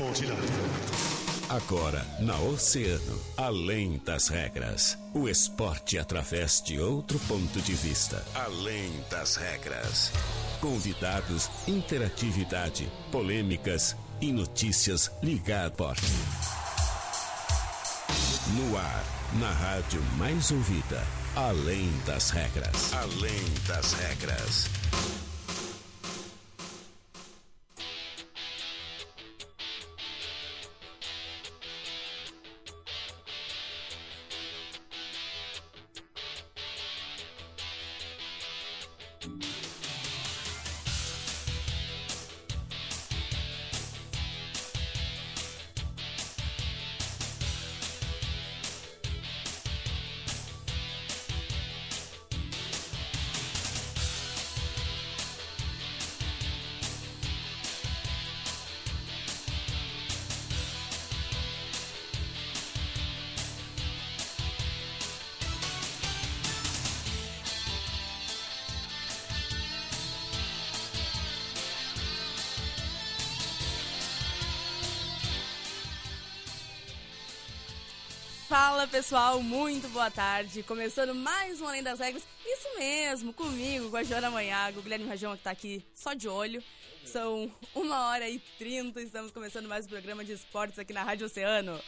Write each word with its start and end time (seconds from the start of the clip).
49. 0.00 0.40
Agora, 1.50 2.06
na 2.20 2.34
Oceano, 2.38 3.20
além 3.36 4.00
das 4.02 4.28
regras. 4.28 4.96
O 5.12 5.28
esporte 5.28 5.98
através 5.98 6.62
de 6.62 6.80
outro 6.80 7.18
ponto 7.28 7.60
de 7.60 7.74
vista. 7.74 8.24
Além 8.34 8.90
das 9.10 9.36
regras. 9.36 10.10
Convidados, 10.58 11.50
interatividade, 11.68 12.90
polêmicas 13.12 13.94
e 14.22 14.32
notícias 14.32 15.10
ligadas 15.22 15.72
esporte. 15.72 15.96
No 18.56 18.78
ar, 18.78 19.04
na 19.38 19.52
rádio 19.52 20.02
mais 20.16 20.50
ouvida. 20.50 21.04
Além 21.36 21.92
das 22.06 22.30
regras. 22.30 22.94
Além 22.94 23.44
das 23.68 23.92
regras. 23.92 24.70
Fala 78.50 78.84
pessoal, 78.84 79.40
muito 79.40 79.88
boa 79.90 80.10
tarde. 80.10 80.64
Começando 80.64 81.14
mais 81.14 81.60
um 81.60 81.68
Além 81.68 81.84
das 81.84 82.00
Regras. 82.00 82.24
Isso 82.44 82.68
mesmo, 82.80 83.32
comigo, 83.32 83.88
com 83.88 83.96
a 83.96 84.02
Joana 84.02 84.28
Manhago, 84.28 84.80
o 84.80 84.82
Guilherme 84.82 85.06
Rajão 85.06 85.36
que 85.36 85.44
tá 85.44 85.52
aqui 85.52 85.84
só 85.94 86.14
de 86.14 86.28
olho. 86.28 86.60
São 87.04 87.48
uma 87.76 88.08
hora 88.08 88.28
e 88.28 88.40
trinta, 88.58 89.00
estamos 89.00 89.30
começando 89.30 89.68
mais 89.68 89.86
um 89.86 89.88
programa 89.88 90.24
de 90.24 90.32
esportes 90.32 90.80
aqui 90.80 90.92
na 90.92 91.04
Rádio 91.04 91.26
Oceano. 91.26 91.80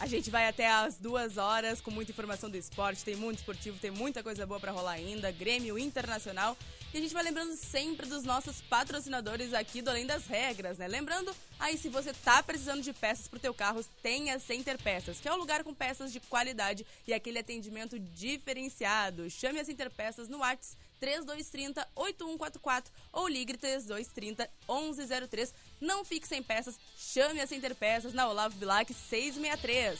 A 0.00 0.06
gente 0.06 0.30
vai 0.30 0.48
até 0.48 0.66
as 0.66 0.96
duas 0.96 1.36
horas 1.36 1.82
com 1.82 1.90
muita 1.90 2.10
informação 2.10 2.48
do 2.48 2.56
esporte, 2.56 3.04
tem 3.04 3.16
muito 3.16 3.40
esportivo, 3.40 3.78
tem 3.78 3.90
muita 3.90 4.22
coisa 4.22 4.46
boa 4.46 4.58
para 4.58 4.72
rolar 4.72 4.92
ainda, 4.92 5.30
Grêmio 5.30 5.78
Internacional. 5.78 6.56
E 6.92 6.96
a 6.96 7.00
gente 7.02 7.12
vai 7.12 7.22
lembrando 7.22 7.54
sempre 7.54 8.06
dos 8.06 8.24
nossos 8.24 8.62
patrocinadores 8.62 9.52
aqui 9.52 9.82
do 9.82 9.90
Além 9.90 10.06
das 10.06 10.26
Regras, 10.26 10.78
né? 10.78 10.88
Lembrando, 10.88 11.36
aí 11.60 11.76
se 11.76 11.90
você 11.90 12.14
tá 12.14 12.42
precisando 12.42 12.80
de 12.80 12.94
peças 12.94 13.28
pro 13.28 13.38
teu 13.38 13.52
carro, 13.52 13.84
tenha 14.02 14.38
Center 14.38 14.78
Peças, 14.78 15.20
que 15.20 15.28
é 15.28 15.32
o 15.32 15.34
um 15.34 15.38
lugar 15.38 15.62
com 15.62 15.74
peças 15.74 16.10
de 16.10 16.18
qualidade 16.18 16.86
e 17.06 17.12
aquele 17.12 17.38
atendimento 17.38 17.98
diferenciado. 17.98 19.28
Chame 19.28 19.60
a 19.60 19.64
Center 19.66 19.90
Peças 19.90 20.30
no 20.30 20.38
WhatsApp 20.38 20.78
3230 20.98 21.86
8144 21.94 22.92
ou 23.12 23.28
ligue 23.28 23.58
3230 23.58 24.48
1103. 24.66 25.54
Não 25.82 26.06
fique 26.06 26.26
sem 26.26 26.42
peças, 26.42 26.80
chame 26.96 27.38
a 27.38 27.46
Center 27.46 27.74
Peças 27.74 28.14
na 28.14 28.26
Olavo 28.26 28.56
Bilac 28.56 28.92
663. 28.94 29.98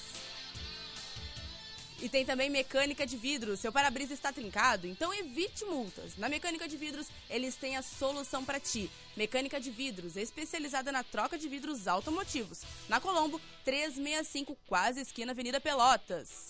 E 2.01 2.09
tem 2.09 2.25
também 2.25 2.49
mecânica 2.49 3.05
de 3.05 3.17
vidros. 3.17 3.59
Seu 3.59 3.73
para-brisa 3.73 4.15
está 4.15 4.33
trincado? 4.33 4.87
Então 4.87 5.13
evite 5.13 5.65
multas. 5.65 6.17
Na 6.17 6.29
mecânica 6.29 6.69
de 6.69 6.77
vidros, 6.77 7.09
eles 7.29 7.57
têm 7.57 7.77
a 7.77 7.83
solução 7.83 8.45
para 8.45 8.61
ti. 8.61 8.89
Mecânica 9.17 9.61
de 9.61 9.71
vidros, 9.71 10.17
especializada 10.17 10.93
na 10.93 11.03
troca 11.03 11.37
de 11.37 11.49
vidros 11.49 11.89
automotivos. 11.89 12.63
Na 12.89 13.01
Colombo, 13.01 13.41
365, 13.65 14.57
quase 14.69 15.01
esquina 15.01 15.33
Avenida 15.33 15.61
Pelotas. 15.61 16.49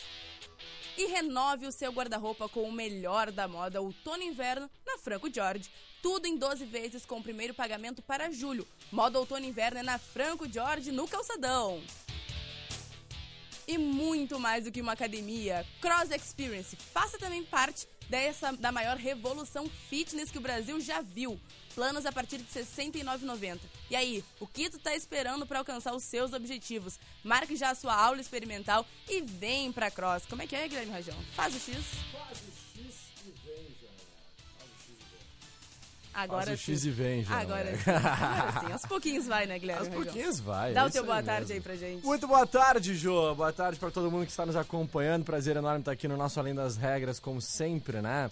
E 0.98 1.06
renove 1.06 1.66
o 1.66 1.72
seu 1.72 1.92
guarda-roupa 1.92 2.46
com 2.48 2.64
o 2.64 2.72
melhor 2.72 3.32
da 3.32 3.48
moda 3.48 3.80
outono 3.80 4.22
e 4.22 4.26
inverno 4.26 4.68
na 4.84 4.98
Franco 4.98 5.32
George. 5.32 5.70
Tudo 6.02 6.26
em 6.26 6.36
12 6.36 6.66
vezes 6.66 7.06
com 7.06 7.20
o 7.20 7.22
primeiro 7.22 7.54
pagamento 7.54 8.02
para 8.02 8.30
julho. 8.30 8.68
Moda 8.92 9.18
outono 9.18 9.46
e 9.46 9.48
inverno 9.48 9.78
é 9.78 9.82
na 9.82 9.98
Franco 9.98 10.46
George 10.46 10.92
no 10.92 11.08
Calçadão 11.08 11.82
e 13.68 13.76
muito 13.76 14.40
mais 14.40 14.64
do 14.64 14.72
que 14.72 14.80
uma 14.80 14.92
academia. 14.92 15.64
Cross 15.80 16.10
Experience. 16.10 16.74
Faça 16.74 17.18
também 17.18 17.44
parte 17.44 17.86
dessa 18.08 18.50
da 18.52 18.72
maior 18.72 18.96
revolução 18.96 19.70
fitness 19.90 20.30
que 20.30 20.38
o 20.38 20.40
Brasil 20.40 20.80
já 20.80 21.02
viu. 21.02 21.38
Planos 21.74 22.06
a 22.06 22.10
partir 22.10 22.38
de 22.38 22.44
R$ 22.44 22.64
69,90. 22.64 23.60
E 23.90 23.94
aí, 23.94 24.24
o 24.40 24.46
que 24.46 24.70
tu 24.70 24.78
tá 24.78 24.96
esperando 24.96 25.46
para 25.46 25.58
alcançar 25.58 25.94
os 25.94 26.02
seus 26.02 26.32
objetivos? 26.32 26.98
Marque 27.22 27.54
já 27.54 27.70
a 27.70 27.74
sua 27.74 27.94
aula 27.94 28.20
experimental 28.20 28.86
e 29.06 29.20
vem 29.20 29.70
pra 29.70 29.90
Cross. 29.90 30.24
Como 30.26 30.42
é 30.42 30.46
que 30.46 30.56
é, 30.56 30.66
Guilherme 30.66 30.92
Rajão? 30.92 31.14
Faz 31.36 31.54
o 31.54 31.58
X. 31.60 31.76
Faz 32.10 32.38
o 32.40 32.44
X 32.46 32.67
Agora 36.18 36.46
Faz 36.46 36.60
o 36.60 36.64
sim. 36.64 36.72
X 36.72 36.84
e 36.84 36.90
vem, 36.90 37.24
já. 37.24 37.38
Agora 37.38 37.64
né? 37.64 37.76
sim. 37.76 37.90
Agora 37.90 38.60
sim. 38.66 38.72
Aos 38.72 38.86
pouquinhos 38.86 39.26
vai, 39.26 39.46
né, 39.46 39.56
Guilherme? 39.56 39.86
Aos 39.86 39.94
pouquinhos 39.94 40.40
vai. 40.40 40.72
Dá 40.72 40.80
é 40.80 40.84
o 40.86 40.90
teu 40.90 41.04
boa 41.04 41.22
tarde 41.22 41.52
mesmo. 41.52 41.54
aí 41.54 41.60
pra 41.60 41.76
gente. 41.76 42.04
Muito 42.04 42.26
boa 42.26 42.44
tarde, 42.46 42.94
Jô. 42.96 43.34
Boa 43.36 43.52
tarde 43.52 43.78
para 43.78 43.90
todo 43.90 44.10
mundo 44.10 44.24
que 44.24 44.32
está 44.32 44.44
nos 44.44 44.56
acompanhando. 44.56 45.24
Prazer 45.24 45.56
enorme 45.56 45.78
estar 45.78 45.92
aqui 45.92 46.08
no 46.08 46.16
nosso 46.16 46.40
Além 46.40 46.54
das 46.54 46.76
Regras, 46.76 47.20
como 47.20 47.40
sempre, 47.40 48.02
né? 48.02 48.30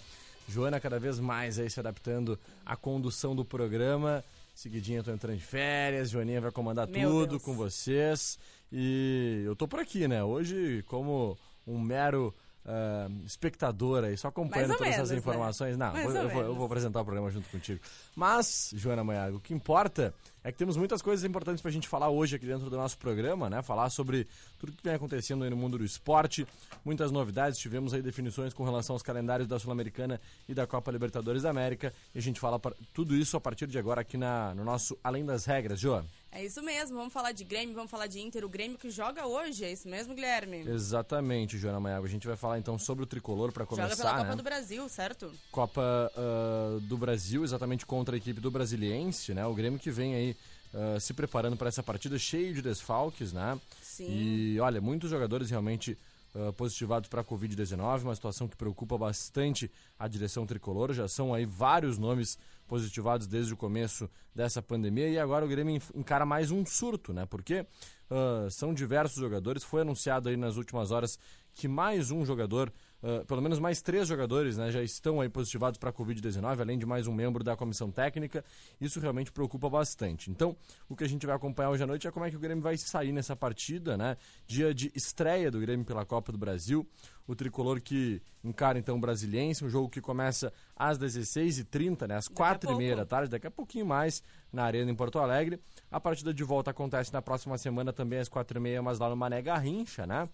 Joana 0.49 0.79
cada 0.79 0.99
vez 0.99 1.17
mais 1.19 1.59
aí 1.59 1.69
se 1.69 1.79
adaptando 1.79 2.37
à 2.65 2.75
condução 2.75 3.33
do 3.33 3.45
programa. 3.45 4.23
Seguidinha, 4.53 4.99
eu 4.99 5.03
tô 5.03 5.11
entrando 5.11 5.37
de 5.37 5.43
férias, 5.43 6.09
Joaninha 6.09 6.41
vai 6.41 6.51
comandar 6.51 6.87
Meu 6.87 7.09
tudo 7.09 7.29
Deus. 7.31 7.43
com 7.43 7.53
vocês. 7.53 8.37
E 8.69 9.43
eu 9.45 9.55
tô 9.55 9.67
por 9.67 9.79
aqui, 9.79 10.07
né? 10.07 10.23
Hoje, 10.23 10.83
como 10.87 11.37
um 11.65 11.79
mero 11.79 12.33
ah, 12.67 13.07
espectador 13.25 14.03
aí, 14.03 14.17
só 14.17 14.27
acompanhando 14.27 14.73
todas 14.73 14.87
essas 14.87 14.95
menos, 14.97 15.11
né? 15.11 15.17
informações. 15.17 15.77
Não, 15.77 15.93
Mais 15.93 16.05
vou- 16.05 16.15
ou 16.15 16.21
eu, 16.23 16.29
vou, 16.29 16.41
eu 16.43 16.55
vou 16.55 16.65
apresentar 16.65 17.01
o 17.01 17.05
programa 17.05 17.31
junto 17.31 17.47
contigo. 17.49 17.79
Mas, 18.15 18.71
Joana 18.75 19.03
Maiago, 19.03 19.37
o 19.37 19.39
que 19.39 19.53
importa 19.53 20.13
é 20.43 20.51
que 20.51 20.57
temos 20.57 20.77
muitas 20.77 21.01
coisas 21.01 21.25
importantes 21.25 21.61
pra 21.61 21.69
gente 21.71 21.87
falar 21.87 22.09
hoje 22.09 22.35
aqui 22.35 22.45
dentro 22.45 22.69
do 22.69 22.77
nosso 22.77 22.97
programa, 22.97 23.49
né? 23.49 23.61
Falar 23.61 23.89
sobre 23.89 24.27
tudo 24.59 24.71
que 24.71 24.83
vem 24.83 24.93
acontecendo 24.93 25.43
aí 25.43 25.49
no 25.49 25.57
mundo 25.57 25.77
do 25.77 25.83
esporte, 25.83 26.47
muitas 26.85 27.11
novidades, 27.11 27.59
tivemos 27.59 27.93
aí 27.93 28.01
definições 28.01 28.53
com 28.53 28.63
relação 28.63 28.95
aos 28.95 29.03
calendários 29.03 29.47
da 29.47 29.59
Sul-Americana 29.59 30.19
e 30.47 30.53
da 30.53 30.65
Copa 30.65 30.89
Libertadores 30.91 31.43
da 31.43 31.49
América, 31.49 31.93
e 32.15 32.19
a 32.19 32.21
gente 32.21 32.39
fala 32.39 32.59
tudo 32.93 33.15
isso 33.15 33.35
a 33.35 33.41
partir 33.41 33.67
de 33.67 33.77
agora 33.77 34.01
aqui 34.01 34.17
na, 34.17 34.53
no 34.55 34.63
nosso 34.63 34.97
Além 35.03 35.25
das 35.25 35.45
Regras, 35.45 35.79
Jô. 35.79 36.01
É 36.31 36.43
isso 36.43 36.61
mesmo, 36.61 36.97
vamos 36.97 37.13
falar 37.13 37.31
de 37.31 37.43
Grêmio, 37.43 37.73
vamos 37.73 37.89
falar 37.89 38.07
de 38.07 38.19
Inter, 38.19 38.43
o 38.45 38.49
Grêmio 38.49 38.77
que 38.77 38.89
joga 38.89 39.25
hoje, 39.25 39.63
é 39.63 39.71
isso 39.71 39.87
mesmo, 39.87 40.13
Guilherme? 40.13 40.67
Exatamente, 40.67 41.57
Joana 41.57 41.79
Maiago. 41.79 42.05
A 42.05 42.09
gente 42.09 42.27
vai 42.27 42.35
falar 42.35 42.59
então 42.59 42.77
sobre 42.77 43.03
o 43.03 43.07
tricolor 43.07 43.51
Joga 43.65 43.65
começar, 43.65 43.95
pela 43.95 44.17
né? 44.17 44.23
Copa 44.23 44.35
do 44.35 44.43
Brasil, 44.43 44.89
certo? 44.89 45.31
Copa 45.51 46.11
ah, 46.15 46.79
do 46.81 46.97
Brasil, 46.97 47.43
exatamente 47.43 47.85
contra 47.85 48.15
a 48.15 48.17
equipe 48.17 48.39
do 48.39 48.51
Brasiliense, 48.51 49.33
né? 49.33 49.45
O 49.45 49.53
Grêmio 49.53 49.79
que 49.79 49.89
vem 49.89 50.13
aí 50.15 50.37
ah, 50.73 50.99
se 50.99 51.13
preparando 51.13 51.55
para 51.55 51.69
essa 51.69 51.81
partida 51.81 52.19
cheio 52.19 52.53
de 52.53 52.61
desfalques, 52.61 53.33
né? 53.33 53.59
Sim. 53.81 54.07
E 54.09 54.59
olha, 54.59 54.81
muitos 54.81 55.09
jogadores 55.09 55.49
realmente 55.49 55.97
ah, 56.35 56.53
positivados 56.53 57.09
para 57.09 57.21
a 57.21 57.23
Covid-19, 57.23 58.03
uma 58.03 58.15
situação 58.15 58.47
que 58.47 58.55
preocupa 58.55 58.97
bastante 58.97 59.71
a 59.97 60.07
direção 60.07 60.45
tricolor. 60.45 60.93
Já 60.93 61.07
são 61.07 61.33
aí 61.33 61.45
vários 61.45 61.97
nomes 61.97 62.37
positivados 62.67 63.25
desde 63.25 63.53
o 63.53 63.57
começo 63.57 64.09
dessa 64.35 64.61
pandemia 64.61 65.09
e 65.09 65.17
agora 65.17 65.45
o 65.45 65.47
Grêmio 65.47 65.81
encara 65.95 66.25
mais 66.25 66.51
um 66.51 66.65
surto, 66.65 67.13
né? 67.13 67.25
Porque 67.25 67.65
ah, 68.09 68.47
são 68.49 68.73
diversos 68.73 69.17
jogadores. 69.17 69.63
Foi 69.63 69.81
anunciado 69.81 70.29
aí 70.29 70.37
nas 70.37 70.57
últimas 70.57 70.91
horas 70.91 71.17
que 71.53 71.67
mais 71.67 72.11
um 72.11 72.23
jogador, 72.23 72.71
ah, 73.03 73.23
pelo 73.27 73.41
menos 73.41 73.59
mais 73.59 73.81
três 73.81 74.07
jogadores, 74.07 74.57
né, 74.57 74.71
já 74.71 74.81
estão 74.81 75.21
aí 75.21 75.29
positivados 75.29 75.77
para 75.77 75.89
a 75.89 75.93
Covid-19, 75.93 76.59
além 76.59 76.77
de 76.77 76.85
mais 76.85 77.07
um 77.07 77.13
membro 77.13 77.43
da 77.43 77.55
comissão 77.55 77.91
técnica. 77.91 78.43
Isso 78.81 78.99
realmente 78.99 79.31
preocupa 79.31 79.69
bastante. 79.69 80.31
Então, 80.31 80.55
o 80.89 80.95
que 80.95 81.03
a 81.03 81.09
gente 81.09 81.25
vai 81.25 81.35
acompanhar 81.35 81.69
hoje 81.69 81.83
à 81.83 81.87
noite 81.87 82.07
é 82.07 82.11
como 82.11 82.25
é 82.25 82.29
que 82.29 82.35
o 82.35 82.39
Grêmio 82.39 82.63
vai 82.63 82.77
sair 82.77 83.11
nessa 83.11 83.35
partida, 83.35 83.97
né? 83.97 84.17
Dia 84.47 84.73
de 84.73 84.91
estreia 84.95 85.51
do 85.51 85.59
Grêmio 85.59 85.85
pela 85.85 86.05
Copa 86.05 86.31
do 86.31 86.37
Brasil. 86.37 86.87
O 87.27 87.35
tricolor 87.35 87.81
que 87.81 88.21
encara 88.41 88.79
então 88.79 88.95
o 88.95 88.99
Brasiliense, 88.99 89.63
um 89.63 89.69
jogo 89.69 89.89
que 89.89 89.99
começa 89.99 90.51
às 90.75 90.97
16h30, 90.97 92.07
né? 92.07 92.15
Às 92.15 92.29
4h30 92.29 92.95
da 92.95 93.05
tarde, 93.05 93.29
daqui 93.29 93.45
a 93.45 93.51
pouquinho 93.51 93.85
mais, 93.85 94.23
na 94.51 94.63
Arena 94.63 94.89
em 94.89 94.95
Porto 94.95 95.19
Alegre. 95.19 95.59
A 95.91 95.99
partida 95.99 96.33
de 96.33 96.43
volta 96.43 96.71
acontece 96.71 97.11
na 97.11 97.21
próxima 97.21 97.57
semana 97.57 97.91
também 97.91 98.19
às 98.19 98.29
4h30, 98.29 98.81
mas 98.81 98.97
lá 98.97 99.09
no 99.09 99.15
Mané 99.15 99.41
Garrincha, 99.41 100.07
né? 100.07 100.27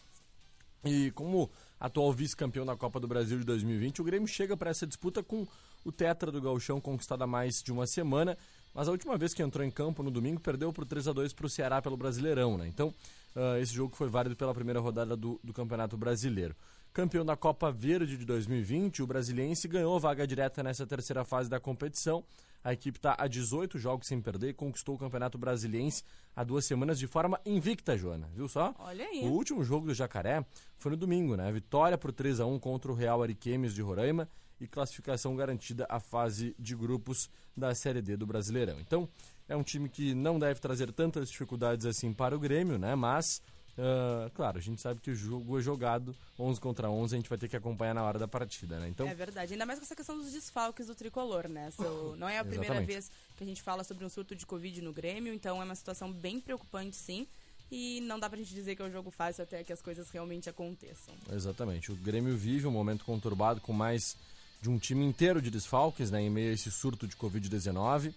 E 0.86 1.12
como 1.12 1.50
atual 1.84 2.14
vice-campeão 2.14 2.66
da 2.66 2.78
Copa 2.78 2.98
do 2.98 3.08
Brasil 3.10 3.38
de 3.38 3.44
2020. 3.44 4.02
O 4.02 4.06
Grêmio 4.06 4.28
chega 4.28 4.56
para 4.56 4.70
essa 4.70 4.88
disputa 4.88 5.22
com 5.22 5.46
o 5.84 5.92
tetra 5.92 6.32
do 6.32 6.42
Gauchão 6.42 6.80
conquistado 6.80 7.24
há 7.24 7.28
mais 7.28 7.62
de 7.62 7.74
uma 7.74 7.86
semana, 7.86 8.38
mas 8.74 8.88
a 8.88 8.92
última 8.92 9.18
vez 9.18 9.34
que 9.34 9.44
entrou 9.44 9.66
em 9.66 9.70
campo 9.70 10.02
no 10.02 10.10
domingo 10.10 10.40
perdeu 10.40 10.72
por 10.72 10.86
3 10.86 11.10
a 11.10 11.14
2 11.14 11.34
para 11.34 11.46
o 11.46 11.50
Ceará 11.50 11.82
pelo 11.82 11.98
Brasileirão, 11.98 12.58
né? 12.58 12.68
Então, 12.68 12.88
uh, 13.36 13.58
esse 13.62 13.74
jogo 13.74 13.94
foi 13.96 14.08
válido 14.08 14.36
pela 14.36 14.54
primeira 14.54 14.80
rodada 14.80 15.18
do, 15.18 15.38
do 15.44 15.52
Campeonato 15.52 15.98
Brasileiro. 15.98 16.56
Campeão 16.94 17.26
da 17.26 17.36
Copa 17.36 17.70
Verde 17.70 18.16
de 18.16 18.26
2020, 18.26 19.04
o 19.04 19.08
Brasiliense 19.08 19.68
ganhou 19.68 20.00
vaga 20.00 20.26
direta 20.26 20.64
nessa 20.64 20.88
terceira 20.88 21.26
fase 21.26 21.50
da 21.50 21.60
competição. 21.60 22.24
A 22.64 22.72
equipe 22.72 22.98
está 22.98 23.16
a 23.18 23.28
18 23.28 23.78
jogos 23.78 24.08
sem 24.08 24.22
perder 24.22 24.50
e 24.50 24.54
conquistou 24.54 24.96
o 24.96 24.98
Campeonato 24.98 25.38
Brasiliense 25.38 26.04
há 26.36 26.44
duas 26.44 26.64
semanas 26.64 26.98
de 26.98 27.08
forma 27.08 27.40
invicta, 27.46 27.98
Joana. 27.98 28.30
Viu 28.34 28.48
só? 28.48 28.74
Olha 28.80 29.06
aí. 29.06 29.22
O 29.24 29.32
último 29.32 29.64
jogo 29.64 29.88
do 29.88 29.94
Jacaré 29.94 30.46
foi 30.78 30.92
no 30.92 30.98
domingo, 30.98 31.36
né? 31.36 31.52
Vitória 31.52 31.98
por 31.98 32.12
3 32.12 32.40
a 32.40 32.46
1 32.46 32.60
contra 32.60 32.92
o 32.92 32.96
Real 32.96 33.22
Ariquemes 33.22 33.74
de 33.74 33.82
Roraima 33.82 34.30
e 34.62 34.68
classificação 34.68 35.36
garantida 35.36 35.86
à 35.90 36.00
fase 36.00 36.56
de 36.58 36.74
grupos 36.76 37.30
da 37.56 37.76
Série 37.76 38.02
D 38.02 38.16
do 38.16 38.26
Brasileirão. 38.26 38.80
Então, 38.80 39.10
é 39.48 39.56
um 39.56 39.64
time 39.64 39.90
que 39.90 40.14
não 40.14 40.40
deve 40.40 40.60
trazer 40.60 40.92
tantas 40.94 41.30
dificuldades 41.30 41.86
assim 41.86 42.14
para 42.14 42.36
o 42.36 42.40
Grêmio, 42.40 42.78
né? 42.78 42.96
Mas 42.96 43.42
Uh, 43.78 44.30
claro, 44.36 44.60
a 44.60 44.62
gente 44.62 44.80
sabe 44.80 45.00
que 45.02 45.10
o 45.10 45.16
jogo 45.16 45.58
é 45.58 45.62
jogado 45.62 46.16
11 46.40 46.62
contra 46.62 46.90
11, 46.90 47.16
a 47.16 47.18
gente 47.18 47.30
vai 47.30 47.40
ter 47.40 47.48
que 47.48 47.56
acompanhar 47.56 47.96
na 47.96 48.04
hora 48.04 48.20
da 48.20 48.28
partida, 48.28 48.80
né? 48.80 48.88
Então... 48.88 49.08
É 49.08 49.16
verdade, 49.16 49.54
ainda 49.54 49.66
mais 49.66 49.80
com 49.80 49.86
essa 49.86 49.96
questão 49.96 50.18
dos 50.18 50.32
desfalques 50.32 50.88
do 50.88 50.96
tricolor, 50.96 51.48
né? 51.48 51.72
So, 51.72 52.16
não 52.18 52.30
é 52.30 52.38
a 52.38 52.46
primeira 52.46 52.82
vez 52.82 53.12
que 53.36 53.44
a 53.44 53.48
gente 53.48 53.62
fala 53.64 53.84
sobre 53.84 54.06
um 54.06 54.10
surto 54.10 54.36
de 54.36 54.46
Covid 54.46 54.80
no 54.82 54.94
Grêmio, 54.94 55.34
então 55.34 55.60
é 55.60 55.66
uma 55.66 55.76
situação 55.76 56.12
bem 56.12 56.40
preocupante, 56.40 56.96
sim. 56.96 57.28
E 57.72 58.02
não 58.02 58.20
dá 58.20 58.30
pra 58.30 58.38
gente 58.38 58.54
dizer 58.54 58.76
que 58.76 58.84
é 58.84 58.86
um 58.86 58.92
jogo 58.92 59.10
fácil 59.10 59.44
até 59.44 59.64
que 59.64 59.74
as 59.74 59.82
coisas 59.82 60.08
realmente 60.12 60.48
aconteçam. 60.48 61.16
Exatamente. 61.32 61.92
O 61.92 61.96
Grêmio 61.96 62.38
vive 62.38 62.68
um 62.68 62.72
momento 62.72 63.04
conturbado 63.04 63.60
com 63.60 63.74
mais 63.74 64.16
de 64.62 64.70
um 64.70 64.78
time 64.78 65.04
inteiro 65.04 65.42
de 65.42 65.50
desfalques, 65.50 66.12
né? 66.12 66.22
Em 66.22 66.30
meio 66.30 66.52
a 66.52 66.54
esse 66.54 66.70
surto 66.70 67.08
de 67.08 67.16
Covid-19. 67.16 68.14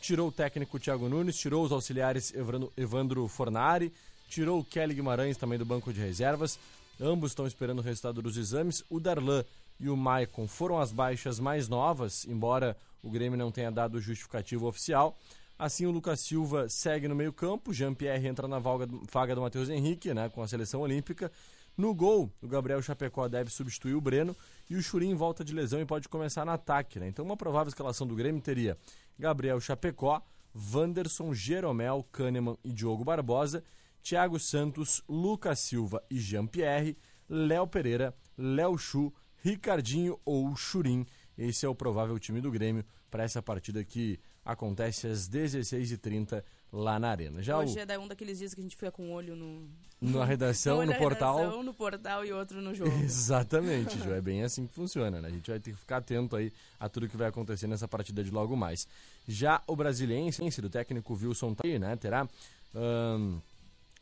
Tirou 0.00 0.28
o 0.28 0.32
técnico 0.32 0.80
Thiago 0.80 1.08
Nunes, 1.08 1.38
tirou 1.38 1.64
os 1.64 1.70
auxiliares 1.70 2.34
Evandro 2.76 3.28
Fornari, 3.28 3.92
tirou 4.28 4.60
o 4.60 4.64
Kelly 4.64 4.94
Guimarães 4.94 5.36
também 5.36 5.58
do 5.58 5.64
banco 5.64 5.92
de 5.92 6.00
reservas. 6.00 6.58
Ambos 7.00 7.32
estão 7.32 7.46
esperando 7.46 7.80
o 7.80 7.82
resultado 7.82 8.22
dos 8.22 8.36
exames. 8.36 8.82
O 8.88 8.98
Darlan 8.98 9.44
e 9.78 9.88
o 9.88 9.96
Maicon 9.96 10.46
foram 10.46 10.78
as 10.78 10.92
baixas 10.92 11.38
mais 11.38 11.68
novas, 11.68 12.24
embora 12.26 12.76
o 13.02 13.10
Grêmio 13.10 13.38
não 13.38 13.50
tenha 13.50 13.70
dado 13.70 14.00
justificativo 14.00 14.66
oficial. 14.66 15.16
Assim, 15.58 15.86
o 15.86 15.90
Lucas 15.90 16.20
Silva 16.20 16.68
segue 16.68 17.08
no 17.08 17.14
meio-campo, 17.14 17.72
Jean-Pierre 17.72 18.26
entra 18.26 18.46
na 18.46 18.58
vaga, 18.58 18.86
do 18.86 19.40
Matheus 19.40 19.70
Henrique, 19.70 20.12
né, 20.12 20.28
com 20.28 20.42
a 20.42 20.48
seleção 20.48 20.80
olímpica. 20.80 21.32
No 21.76 21.94
gol, 21.94 22.30
o 22.42 22.48
Gabriel 22.48 22.82
Chapecó 22.82 23.28
deve 23.28 23.50
substituir 23.50 23.94
o 23.94 24.00
Breno 24.00 24.34
e 24.68 24.76
o 24.76 24.82
Churim 24.82 25.14
volta 25.14 25.44
de 25.44 25.54
lesão 25.54 25.80
e 25.80 25.84
pode 25.84 26.08
começar 26.08 26.44
no 26.44 26.52
ataque. 26.52 26.98
Né? 26.98 27.08
Então, 27.08 27.24
uma 27.24 27.36
provável 27.36 27.68
escalação 27.68 28.06
do 28.06 28.14
Grêmio 28.14 28.40
teria 28.40 28.76
Gabriel 29.18 29.60
Chapecó, 29.60 30.22
Wanderson, 30.54 31.34
Jeromel, 31.34 32.06
Kahneman 32.12 32.56
e 32.64 32.72
Diogo 32.72 33.04
Barbosa 33.04 33.62
Thiago 34.06 34.38
Santos, 34.38 35.02
Lucas 35.08 35.58
Silva 35.58 36.00
e 36.08 36.20
Jean-Pierre, 36.20 36.96
Léo 37.28 37.66
Pereira, 37.66 38.14
Léo 38.38 38.78
Chu, 38.78 39.12
Ricardinho 39.42 40.16
ou 40.24 40.54
Churim. 40.54 41.04
Esse 41.36 41.66
é 41.66 41.68
o 41.68 41.74
provável 41.74 42.16
time 42.16 42.40
do 42.40 42.48
Grêmio 42.48 42.84
para 43.10 43.24
essa 43.24 43.42
partida 43.42 43.82
que 43.82 44.20
acontece 44.44 45.08
às 45.08 45.28
16h30 45.28 46.40
lá 46.72 47.00
na 47.00 47.10
Arena. 47.10 47.42
Já 47.42 47.58
Hoje 47.58 47.76
o... 47.76 47.92
é 47.92 47.98
um 47.98 48.06
daqueles 48.06 48.38
dias 48.38 48.54
que 48.54 48.60
a 48.60 48.62
gente 48.62 48.76
fica 48.76 48.92
com 48.92 49.08
um 49.08 49.12
olho 49.12 49.34
no... 49.34 49.68
Na 50.00 50.24
redação, 50.24 50.76
no, 50.86 50.92
no 50.92 50.94
portal. 50.98 51.38
Redação, 51.38 51.62
no 51.64 51.74
portal 51.74 52.24
e 52.24 52.32
outro 52.32 52.62
no 52.62 52.72
jogo. 52.76 52.96
Exatamente, 53.02 53.98
Ju. 53.98 54.12
É 54.12 54.20
bem 54.20 54.44
assim 54.44 54.68
que 54.68 54.74
funciona, 54.74 55.20
né? 55.20 55.26
A 55.26 55.32
gente 55.32 55.50
vai 55.50 55.58
ter 55.58 55.72
que 55.72 55.80
ficar 55.80 55.96
atento 55.96 56.36
aí 56.36 56.52
a 56.78 56.88
tudo 56.88 57.08
que 57.08 57.16
vai 57.16 57.26
acontecer 57.26 57.66
nessa 57.66 57.88
partida 57.88 58.22
de 58.22 58.30
logo 58.30 58.56
mais. 58.56 58.86
Já 59.26 59.60
o 59.66 59.74
brasiliense, 59.74 60.60
do 60.60 60.70
técnico 60.70 61.12
Wilson 61.20 61.56
né? 61.80 61.96
Terá... 61.96 62.28
Um 62.72 63.40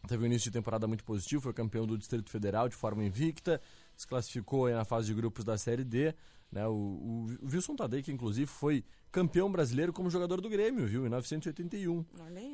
Teve 0.07 0.25
um 0.25 0.27
início 0.27 0.51
de 0.51 0.59
temporada 0.59 0.87
muito 0.87 1.05
positivo, 1.05 1.43
foi 1.43 1.53
campeão 1.53 1.87
do 1.87 1.97
Distrito 1.97 2.31
Federal 2.31 2.69
de 2.69 2.77
forma 2.77 3.05
invicta, 3.05 3.61
se 3.97 4.07
classificou 4.07 4.69
na 4.71 4.85
fase 4.85 5.07
de 5.07 5.15
grupos 5.15 5.45
da 5.45 5.57
Série 5.57 5.85
D. 5.85 6.15
Né? 6.53 6.67
O, 6.67 6.73
o, 6.73 7.27
o 7.43 7.49
Wilson 7.51 7.75
Tadei, 7.75 8.03
que 8.03 8.13
inclusive 8.13 8.47
foi 8.47 8.85
campeão 9.11 9.51
brasileiro 9.51 9.93
como 9.93 10.11
jogador 10.11 10.41
do 10.41 10.49
Grêmio, 10.49 10.87
viu? 10.87 11.01
Em 11.01 11.05
1981. 11.05 12.05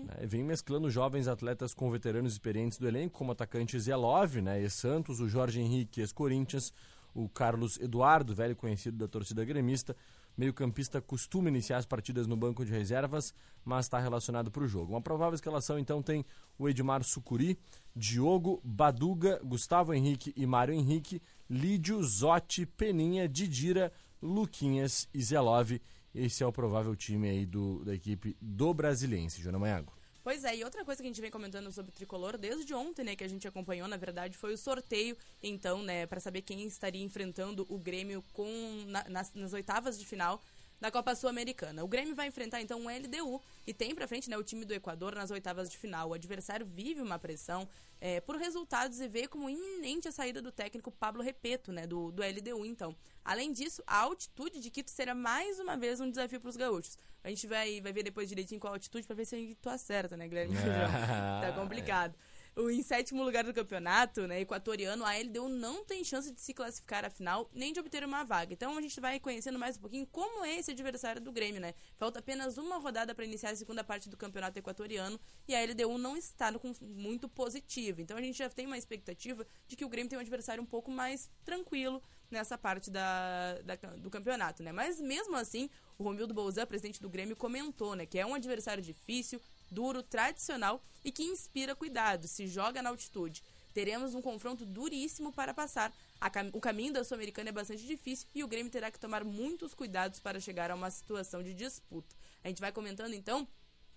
Né? 0.05 0.26
Vem 0.26 0.44
mesclando 0.44 0.91
jovens 0.91 1.26
atletas 1.26 1.75
com 1.75 1.91
veteranos 1.91 2.32
experientes 2.32 2.79
do 2.79 2.87
elenco, 2.87 3.19
como 3.19 3.31
o 3.31 3.32
atacante 3.32 3.79
Zé 3.79 3.96
Love, 3.96 4.43
né? 4.43 4.61
ex-Santos, 4.61 5.20
o 5.20 5.29
Jorge 5.29 5.61
Henrique, 5.61 6.00
ex-Corinthians, 6.00 6.73
o 7.14 7.29
Carlos 7.29 7.79
Eduardo, 7.81 8.35
velho 8.35 8.55
conhecido 8.55 8.96
da 8.96 9.08
torcida 9.08 9.44
gremista, 9.44 9.96
meio-campista 10.41 11.03
costuma 11.03 11.51
iniciar 11.51 11.77
as 11.77 11.85
partidas 11.85 12.27
no 12.27 12.35
banco 12.35 12.65
de 12.65 12.73
reservas, 12.73 13.35
mas 13.63 13.85
está 13.85 13.99
relacionado 13.99 14.51
para 14.51 14.65
o 14.65 14.67
jogo. 14.67 14.93
Uma 14.95 15.03
provável 15.03 15.35
escalação 15.35 15.79
então 15.79 16.03
tem 16.03 16.25
o 16.59 16.67
Edmar 16.67 17.05
Sucuri, 17.05 17.59
Diogo, 17.95 18.59
Baduga, 18.65 19.39
Gustavo 19.45 19.93
Henrique 19.93 20.33
e 20.35 20.47
Mário 20.47 20.73
Henrique, 20.73 21.21
Lídio, 21.49 22.03
Zotti, 22.03 22.65
Peninha, 22.65 23.29
Didira, 23.29 23.93
Luquinhas 24.23 25.07
e 25.13 25.23
Zelov. 25.23 25.79
Esse 26.15 26.43
é 26.43 26.47
o 26.47 26.53
provável 26.53 26.97
time 26.97 27.29
aí 27.29 27.45
do, 27.45 27.85
da 27.85 27.95
equipe 27.95 28.35
do 28.41 28.73
Brasiliense, 28.73 29.43
Jona 29.43 29.59
Maiago. 29.59 29.93
Pois 30.22 30.44
é, 30.44 30.55
e 30.56 30.64
outra 30.64 30.84
coisa 30.84 31.00
que 31.02 31.08
a 31.08 31.11
gente 31.11 31.20
vem 31.20 31.31
comentando 31.31 31.72
sobre 31.72 31.90
o 31.90 31.94
tricolor 31.94 32.37
desde 32.37 32.75
ontem, 32.75 33.02
né, 33.05 33.17
que 33.17 33.25
a 33.25 33.28
gente 33.28 33.49
acompanhou, 33.49 33.88
na 33.88 33.96
verdade, 33.96 34.37
foi 34.37 34.52
o 34.52 34.58
sorteio, 34.58 35.17
então, 35.43 35.82
né, 35.82 36.06
para 36.06 36.20
saber 36.20 36.43
quem 36.43 36.62
estaria 36.67 37.02
enfrentando 37.02 37.67
o 37.70 37.78
Grêmio 37.78 38.22
com 38.34 38.84
na, 38.87 39.08
nas, 39.08 39.32
nas 39.34 39.52
oitavas 39.55 39.99
de 39.99 40.05
final 40.05 40.43
da 40.81 40.91
Copa 40.91 41.15
Sul-Americana. 41.15 41.85
O 41.85 41.88
Grêmio 41.88 42.15
vai 42.15 42.27
enfrentar 42.27 42.61
então 42.61 42.87
o 42.87 42.88
LDU 42.88 43.41
e 43.67 43.75
tem 43.75 43.94
para 43.94 44.09
frente 44.09 44.31
né, 44.31 44.37
o 44.38 44.43
time 44.43 44.65
do 44.65 44.73
Equador 44.73 45.15
nas 45.15 45.31
oitavas 45.31 45.71
de 45.71 45.77
final. 45.77 46.09
O 46.09 46.15
adversário 46.15 46.65
vive 46.65 47.03
uma 47.03 47.19
pressão 47.19 47.69
é, 48.00 48.21
por 48.21 48.37
resultados 48.37 49.00
e 49.00 49.06
vê 49.06 49.29
como 49.29 49.50
iminente 49.50 50.09
a 50.09 50.12
saída 50.12 50.41
do 50.41 50.50
técnico 50.50 50.91
Pablo 50.91 51.23
Repeto, 51.23 51.71
né, 51.71 51.87
do, 51.87 52.11
do 52.11 52.23
LDU. 52.23 52.65
Então, 52.65 52.97
além 53.23 53.53
disso, 53.53 53.82
a 53.87 53.99
altitude 53.99 54.59
de 54.59 54.71
Quito 54.71 54.91
será 54.91 55.15
mais 55.15 55.61
uma 55.61 55.77
vez 55.77 56.00
um 56.00 56.09
desafio 56.09 56.41
para 56.41 56.49
os 56.49 56.56
gaúchos. 56.56 56.97
A 57.23 57.29
gente 57.29 57.47
vai, 57.47 57.81
vai 57.82 57.93
ver 57.93 58.03
depois 58.03 58.29
direitinho 58.29 58.59
qual 58.59 58.73
a 58.73 58.77
altitude 58.77 59.06
para 59.06 59.17
ver 59.17 59.27
se 59.27 59.35
a 59.35 59.38
gente 59.38 59.59
acerta, 59.69 60.17
né, 60.17 60.27
Guilherme? 60.27 60.55
tá 61.43 61.53
complicado. 61.53 62.15
Em 62.56 62.82
sétimo 62.82 63.23
lugar 63.23 63.44
do 63.44 63.55
campeonato, 63.55 64.26
né, 64.26 64.41
equatoriano, 64.41 65.05
a 65.05 65.17
LDU 65.17 65.49
não 65.49 65.85
tem 65.85 66.02
chance 66.02 66.32
de 66.32 66.41
se 66.41 66.52
classificar 66.52 67.05
à 67.05 67.11
final 67.11 67.49
nem 67.55 67.73
de 67.73 67.81
obter 67.81 68.05
uma 68.05 68.25
vaga. 68.25 68.52
Então 68.52 68.76
a 68.76 68.81
gente 68.81 69.00
vai 69.00 69.20
conhecendo 69.20 69.58
mais 69.58 69.76
um 69.76 69.81
pouquinho 69.81 70.06
como 70.06 70.44
é 70.44 70.56
esse 70.56 70.70
adversário 70.70 71.20
do 71.20 71.32
Grêmio, 71.32 71.60
né? 71.60 71.75
Falta 71.96 72.19
apenas 72.19 72.58
uma 72.58 72.79
rodada 72.79 73.15
para 73.15 73.25
iniciar 73.25 73.51
a 73.51 73.56
segunda 73.56 73.84
parte 73.84 74.08
do 74.08 74.17
campeonato 74.17 74.58
equatoriano 74.58 75.19
e 75.46 75.55
a 75.55 75.65
LDU 75.65 75.96
não 75.96 76.17
está 76.17 76.51
no, 76.51 76.60
muito 76.81 77.29
positiva. 77.29 78.03
Então 78.03 78.17
a 78.17 78.22
gente 78.22 78.36
já 78.36 78.51
tem 78.51 78.67
uma 78.67 78.79
expectativa 78.79 79.46
de 79.69 79.77
que 79.77 79.84
o 79.84 79.89
Grêmio 79.89 80.10
tem 80.10 80.19
um 80.19 80.22
adversário 80.22 80.63
um 80.63 80.67
pouco 80.67 80.91
mais 80.91 81.31
tranquilo 81.44 82.03
nessa 82.31 82.56
parte 82.56 82.91
da, 82.91 83.60
da 83.63 83.77
do 83.96 84.10
campeonato, 84.10 84.63
né? 84.63 84.72
Mas 84.72 85.01
mesmo 85.01 85.36
assim, 85.36 85.69
o 85.98 86.05
Romildo 86.05 86.32
Bolzan, 86.32 86.67
presidente 86.67 87.01
do 87.01 87.10
Grêmio, 87.10 87.36
comentou, 87.36 87.94
né, 87.94 88.06
que 88.06 88.19
é 88.19 88.25
um 88.25 88.34
adversário 88.34 88.82
difícil, 88.82 89.41
duro, 89.70 90.03
tradicional 90.03 90.82
e 91.05 91.12
que 91.12 91.22
inspira 91.22 91.74
cuidado, 91.74 92.27
se 92.27 92.46
joga 92.46 92.82
na 92.82 92.91
altitude. 92.91 93.43
Teremos 93.72 94.15
um 94.15 94.22
confronto 94.22 94.67
duríssimo 94.67 95.32
para 95.32 95.55
passar. 95.55 95.93
Cam 96.32 96.50
o 96.53 96.60
caminho 96.60 96.93
da 96.93 97.05
Sul-Americana 97.05 97.50
é 97.50 97.53
bastante 97.53 97.86
difícil 97.86 98.29
e 98.34 98.43
o 98.43 98.48
Grêmio 98.48 98.70
terá 98.70 98.91
que 98.91 98.98
tomar 98.98 99.24
muitos 99.24 99.74
cuidados 99.74 100.19
para 100.19 100.41
chegar 100.41 100.70
a 100.70 100.74
uma 100.74 100.91
situação 100.91 101.43
de 101.43 101.55
disputa. 101.55 102.15
A 102.43 102.48
gente 102.48 102.60
vai 102.60 102.72
comentando 102.72 103.15
então 103.15 103.46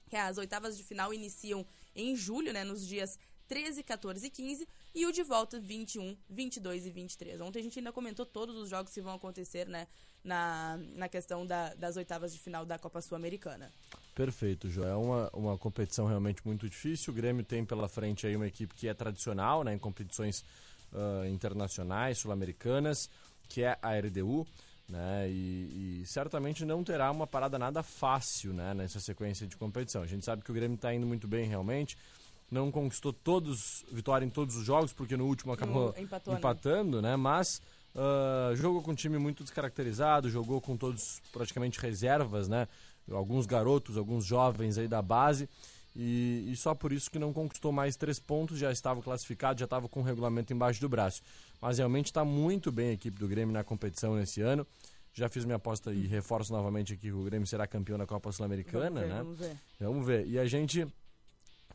que 0.09 0.15
as 0.15 0.37
oitavas 0.37 0.77
de 0.77 0.83
final 0.83 1.13
iniciam 1.13 1.65
em 1.95 2.15
julho, 2.15 2.53
né, 2.53 2.63
nos 2.63 2.87
dias 2.87 3.17
13, 3.47 3.83
14 3.83 4.25
e 4.25 4.29
15, 4.29 4.67
e 4.95 5.05
o 5.05 5.11
de 5.11 5.23
volta 5.23 5.59
21, 5.59 6.17
22 6.29 6.85
e 6.85 6.91
23. 6.91 7.41
Ontem 7.41 7.59
a 7.59 7.63
gente 7.63 7.79
ainda 7.79 7.91
comentou 7.91 8.25
todos 8.25 8.55
os 8.55 8.69
jogos 8.69 8.93
que 8.93 9.01
vão 9.01 9.15
acontecer, 9.15 9.67
né, 9.67 9.87
na, 10.23 10.79
na 10.95 11.09
questão 11.09 11.45
da, 11.45 11.73
das 11.73 11.97
oitavas 11.97 12.33
de 12.33 12.39
final 12.39 12.65
da 12.65 12.79
Copa 12.79 13.01
Sul-Americana. 13.01 13.69
Perfeito, 14.15 14.69
João. 14.69 14.87
É 14.87 14.95
uma, 14.95 15.29
uma 15.33 15.57
competição 15.57 16.05
realmente 16.05 16.41
muito 16.45 16.69
difícil. 16.69 17.11
O 17.11 17.15
Grêmio 17.15 17.43
tem 17.43 17.65
pela 17.65 17.87
frente 17.87 18.25
aí 18.25 18.35
uma 18.35 18.47
equipe 18.47 18.73
que 18.73 18.87
é 18.87 18.93
tradicional 18.93 19.63
né, 19.63 19.73
em 19.73 19.79
competições 19.79 20.45
uh, 20.93 21.27
internacionais, 21.27 22.19
sul-americanas, 22.19 23.09
que 23.49 23.63
é 23.63 23.77
a 23.81 23.97
RDU. 23.99 24.47
Né, 24.87 25.29
e, 25.29 26.01
e, 26.01 26.05
certamente 26.05 26.65
não 26.65 26.83
terá 26.83 27.09
uma 27.09 27.25
parada 27.25 27.57
nada 27.57 27.81
fácil 27.81 28.53
né, 28.53 28.73
nessa 28.73 28.99
sequência 28.99 29.47
de 29.47 29.55
competição. 29.55 30.03
A 30.03 30.07
gente 30.07 30.25
sabe 30.25 30.43
que 30.43 30.51
o 30.51 30.53
Grêmio 30.53 30.75
está 30.75 30.93
indo 30.93 31.07
muito 31.07 31.25
bem 31.25 31.47
realmente, 31.47 31.97
não 32.51 32.69
conquistou 32.69 33.13
todos 33.13 33.85
vitória 33.91 34.25
em 34.25 34.29
todos 34.29 34.57
os 34.57 34.65
jogos, 34.65 34.91
porque 34.91 35.15
no 35.15 35.25
último 35.25 35.53
acabou 35.53 35.95
empatou, 35.97 36.33
né? 36.33 36.39
empatando, 36.39 37.01
né? 37.01 37.15
Mas 37.15 37.61
uh, 37.95 38.55
jogou 38.55 38.81
com 38.81 38.91
um 38.91 38.95
time 38.95 39.17
muito 39.17 39.43
descaracterizado, 39.43 40.29
jogou 40.29 40.59
com 40.61 40.75
todos 40.77 41.21
praticamente 41.31 41.79
reservas, 41.79 42.47
né? 42.47 42.67
alguns 43.11 43.45
garotos, 43.45 43.97
alguns 43.97 44.25
jovens 44.25 44.77
aí 44.77 44.87
da 44.87 45.01
base. 45.01 45.49
E, 45.95 46.49
e, 46.51 46.55
só 46.55 46.73
por 46.73 46.91
isso 46.91 47.09
que 47.11 47.19
não 47.19 47.31
conquistou 47.31 47.71
mais 47.71 47.95
três 47.95 48.19
pontos, 48.19 48.57
já 48.57 48.71
estava 48.71 48.99
classificado, 49.01 49.59
já 49.59 49.65
estava 49.65 49.87
com 49.87 49.99
o 49.99 50.03
regulamento 50.03 50.51
embaixo 50.51 50.81
do 50.81 50.89
braço. 50.89 51.21
mas 51.61 51.77
realmente 51.77 52.07
está 52.07 52.25
muito 52.25 52.71
bem 52.71 52.89
a 52.89 52.93
equipe 52.93 53.19
do 53.19 53.27
Grêmio 53.27 53.53
na 53.53 53.63
competição 53.63 54.15
nesse 54.15 54.41
ano. 54.41 54.65
Já 55.13 55.29
fiz 55.29 55.45
minha 55.45 55.57
aposta 55.57 55.93
e 55.93 56.07
reforço 56.07 56.51
novamente 56.51 56.93
aqui 56.93 57.03
que 57.03 57.11
o 57.11 57.23
Grêmio 57.23 57.45
será 57.45 57.67
campeão 57.67 57.99
da 57.99 58.07
Copa 58.07 58.31
Sul-Americana, 58.31 59.01
né? 59.01 59.17
Vamos 59.19 59.37
ver. 59.37 59.57
Vamos 59.79 60.05
ver. 60.07 60.27
E 60.27 60.39
a 60.39 60.45
gente 60.45 60.87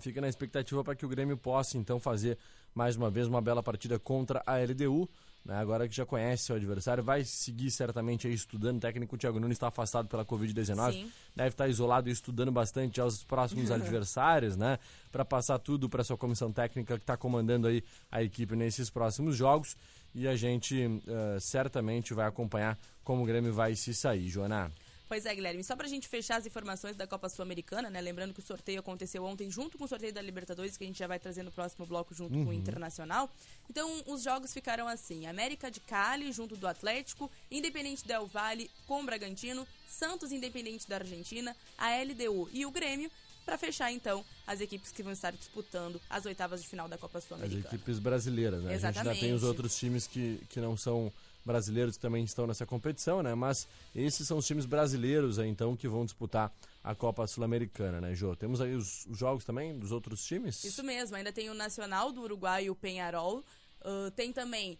fica 0.00 0.20
na 0.20 0.28
expectativa 0.28 0.82
para 0.82 0.96
que 0.96 1.06
o 1.06 1.08
Grêmio 1.08 1.36
possa 1.36 1.78
então 1.78 2.00
fazer 2.00 2.36
mais 2.74 2.96
uma 2.96 3.08
vez 3.08 3.28
uma 3.28 3.40
bela 3.40 3.62
partida 3.62 3.96
contra 4.00 4.42
a 4.44 4.56
LDU. 4.56 5.08
Né? 5.48 5.56
Agora 5.56 5.88
que 5.88 5.96
já 5.96 6.04
conhece 6.04 6.52
o 6.52 6.54
adversário, 6.54 7.02
vai 7.02 7.24
seguir 7.24 7.70
certamente 7.70 8.26
aí 8.26 8.34
estudando. 8.34 8.76
O 8.76 8.80
técnico 8.80 9.16
Thiago 9.16 9.40
Nunes 9.40 9.56
está 9.56 9.68
afastado 9.68 10.06
pela 10.06 10.22
Covid-19, 10.22 10.92
Sim. 10.92 11.10
deve 11.34 11.48
estar 11.48 11.66
isolado 11.66 12.10
e 12.10 12.12
estudando 12.12 12.52
bastante 12.52 13.00
aos 13.00 13.24
próximos 13.24 13.70
adversários, 13.72 14.58
né? 14.58 14.78
Para 15.10 15.24
passar 15.24 15.58
tudo 15.58 15.88
para 15.88 16.04
sua 16.04 16.18
comissão 16.18 16.52
técnica 16.52 16.98
que 16.98 17.02
está 17.02 17.16
comandando 17.16 17.66
aí 17.66 17.82
a 18.12 18.22
equipe 18.22 18.54
nesses 18.54 18.90
próximos 18.90 19.36
jogos. 19.36 19.74
E 20.14 20.28
a 20.28 20.36
gente 20.36 21.02
eh, 21.06 21.38
certamente 21.40 22.12
vai 22.12 22.26
acompanhar 22.26 22.78
como 23.02 23.22
o 23.22 23.26
Grêmio 23.26 23.52
vai 23.52 23.74
se 23.74 23.94
sair, 23.94 24.28
Joana. 24.28 24.70
Pois 25.08 25.24
é, 25.24 25.34
Guilherme. 25.34 25.64
Só 25.64 25.74
pra 25.74 25.88
gente 25.88 26.06
fechar 26.06 26.36
as 26.36 26.46
informações 26.46 26.94
da 26.94 27.06
Copa 27.06 27.28
Sul-Americana, 27.30 27.88
né? 27.88 27.98
Lembrando 28.00 28.34
que 28.34 28.40
o 28.40 28.42
sorteio 28.42 28.80
aconteceu 28.80 29.24
ontem 29.24 29.50
junto 29.50 29.78
com 29.78 29.84
o 29.84 29.88
sorteio 29.88 30.12
da 30.12 30.20
Libertadores, 30.20 30.76
que 30.76 30.84
a 30.84 30.86
gente 30.86 30.98
já 30.98 31.06
vai 31.06 31.18
trazer 31.18 31.42
no 31.42 31.50
próximo 31.50 31.86
bloco 31.86 32.14
junto 32.14 32.34
com 32.44 32.50
o 32.50 32.52
Internacional. 32.52 33.30
Então, 33.70 34.02
os 34.06 34.22
jogos 34.22 34.52
ficaram 34.52 34.86
assim: 34.86 35.26
América 35.26 35.70
de 35.70 35.80
Cali 35.80 36.30
junto 36.30 36.56
do 36.56 36.66
Atlético, 36.66 37.30
Independente 37.50 38.06
Del 38.06 38.26
Valle 38.26 38.70
com 38.86 39.00
o 39.00 39.04
Bragantino, 39.04 39.66
Santos 39.88 40.30
Independente 40.30 40.86
da 40.86 40.96
Argentina, 40.96 41.56
a 41.78 41.88
LDU 42.02 42.50
e 42.52 42.66
o 42.66 42.70
Grêmio. 42.70 43.10
Pra 43.46 43.56
fechar, 43.56 43.90
então, 43.90 44.22
as 44.46 44.60
equipes 44.60 44.92
que 44.92 45.02
vão 45.02 45.10
estar 45.10 45.32
disputando 45.32 45.98
as 46.10 46.26
oitavas 46.26 46.60
de 46.60 46.68
final 46.68 46.86
da 46.86 46.98
Copa 46.98 47.16
As 47.16 47.24
Sul-Americana. 47.24 47.64
equipes 47.74 47.98
brasileiras, 47.98 48.62
né? 48.62 48.74
A 48.74 48.76
gente 48.76 48.84
ainda 48.84 49.02
tem 49.04 49.10
Exatamente. 49.30 49.32
os 49.32 49.42
outros 49.42 49.74
times 49.74 50.06
que, 50.06 50.38
que 50.50 50.60
não 50.60 50.76
são 50.76 51.10
brasileiros 51.48 51.96
que 51.96 52.02
também 52.02 52.22
estão 52.22 52.46
nessa 52.46 52.66
competição, 52.66 53.22
né? 53.22 53.34
Mas 53.34 53.66
esses 53.94 54.28
são 54.28 54.36
os 54.36 54.46
times 54.46 54.66
brasileiros 54.66 55.38
aí, 55.38 55.48
então, 55.48 55.74
que 55.74 55.88
vão 55.88 56.04
disputar 56.04 56.52
a 56.84 56.94
Copa 56.94 57.26
Sul-Americana, 57.26 58.00
né, 58.00 58.14
Jô? 58.14 58.36
Temos 58.36 58.60
aí 58.60 58.74
os, 58.74 59.06
os 59.06 59.18
jogos 59.18 59.44
também 59.44 59.76
dos 59.76 59.90
outros 59.90 60.24
times? 60.24 60.62
Isso 60.62 60.84
mesmo, 60.84 61.16
ainda 61.16 61.32
tem 61.32 61.48
o 61.48 61.54
Nacional 61.54 62.12
do 62.12 62.20
Uruguai 62.20 62.66
e 62.66 62.70
o 62.70 62.76
Penharol. 62.76 63.42
Ah, 63.82 64.12
tem 64.14 64.32
também 64.32 64.78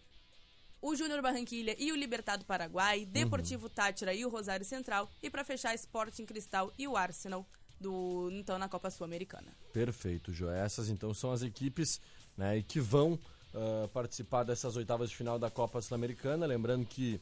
o 0.81 0.95
Júnior 0.95 1.21
Barranquilha 1.21 1.75
e 1.77 1.91
o 1.91 1.95
Libertado 1.95 2.45
Paraguai, 2.45 3.05
Deportivo 3.05 3.69
Tátira 3.69 4.13
e 4.13 4.25
o 4.25 4.29
Rosário 4.29 4.65
Central. 4.65 5.09
E 5.21 5.29
pra 5.29 5.43
fechar, 5.43 5.73
Sporting 5.75 6.25
Cristal 6.25 6.71
e 6.77 6.87
o 6.87 6.95
Arsenal, 6.95 7.45
do, 7.79 8.29
então 8.31 8.57
na 8.57 8.69
Copa 8.69 8.89
Sul-Americana. 8.89 9.51
Perfeito, 9.73 10.31
Jô. 10.31 10.49
Essas, 10.49 10.89
então, 10.89 11.13
são 11.13 11.31
as 11.31 11.41
equipes 11.41 11.99
né, 12.37 12.61
que 12.61 12.79
vão 12.79 13.19
ah, 13.53 13.87
participar 13.93 14.43
dessas 14.43 14.75
oitavas 14.75 15.09
de 15.09 15.15
final 15.15 15.39
da 15.39 15.49
Copa 15.49 15.81
Sul-Americana. 15.81 16.45
Lembrando 16.45 16.85
que 16.85 17.19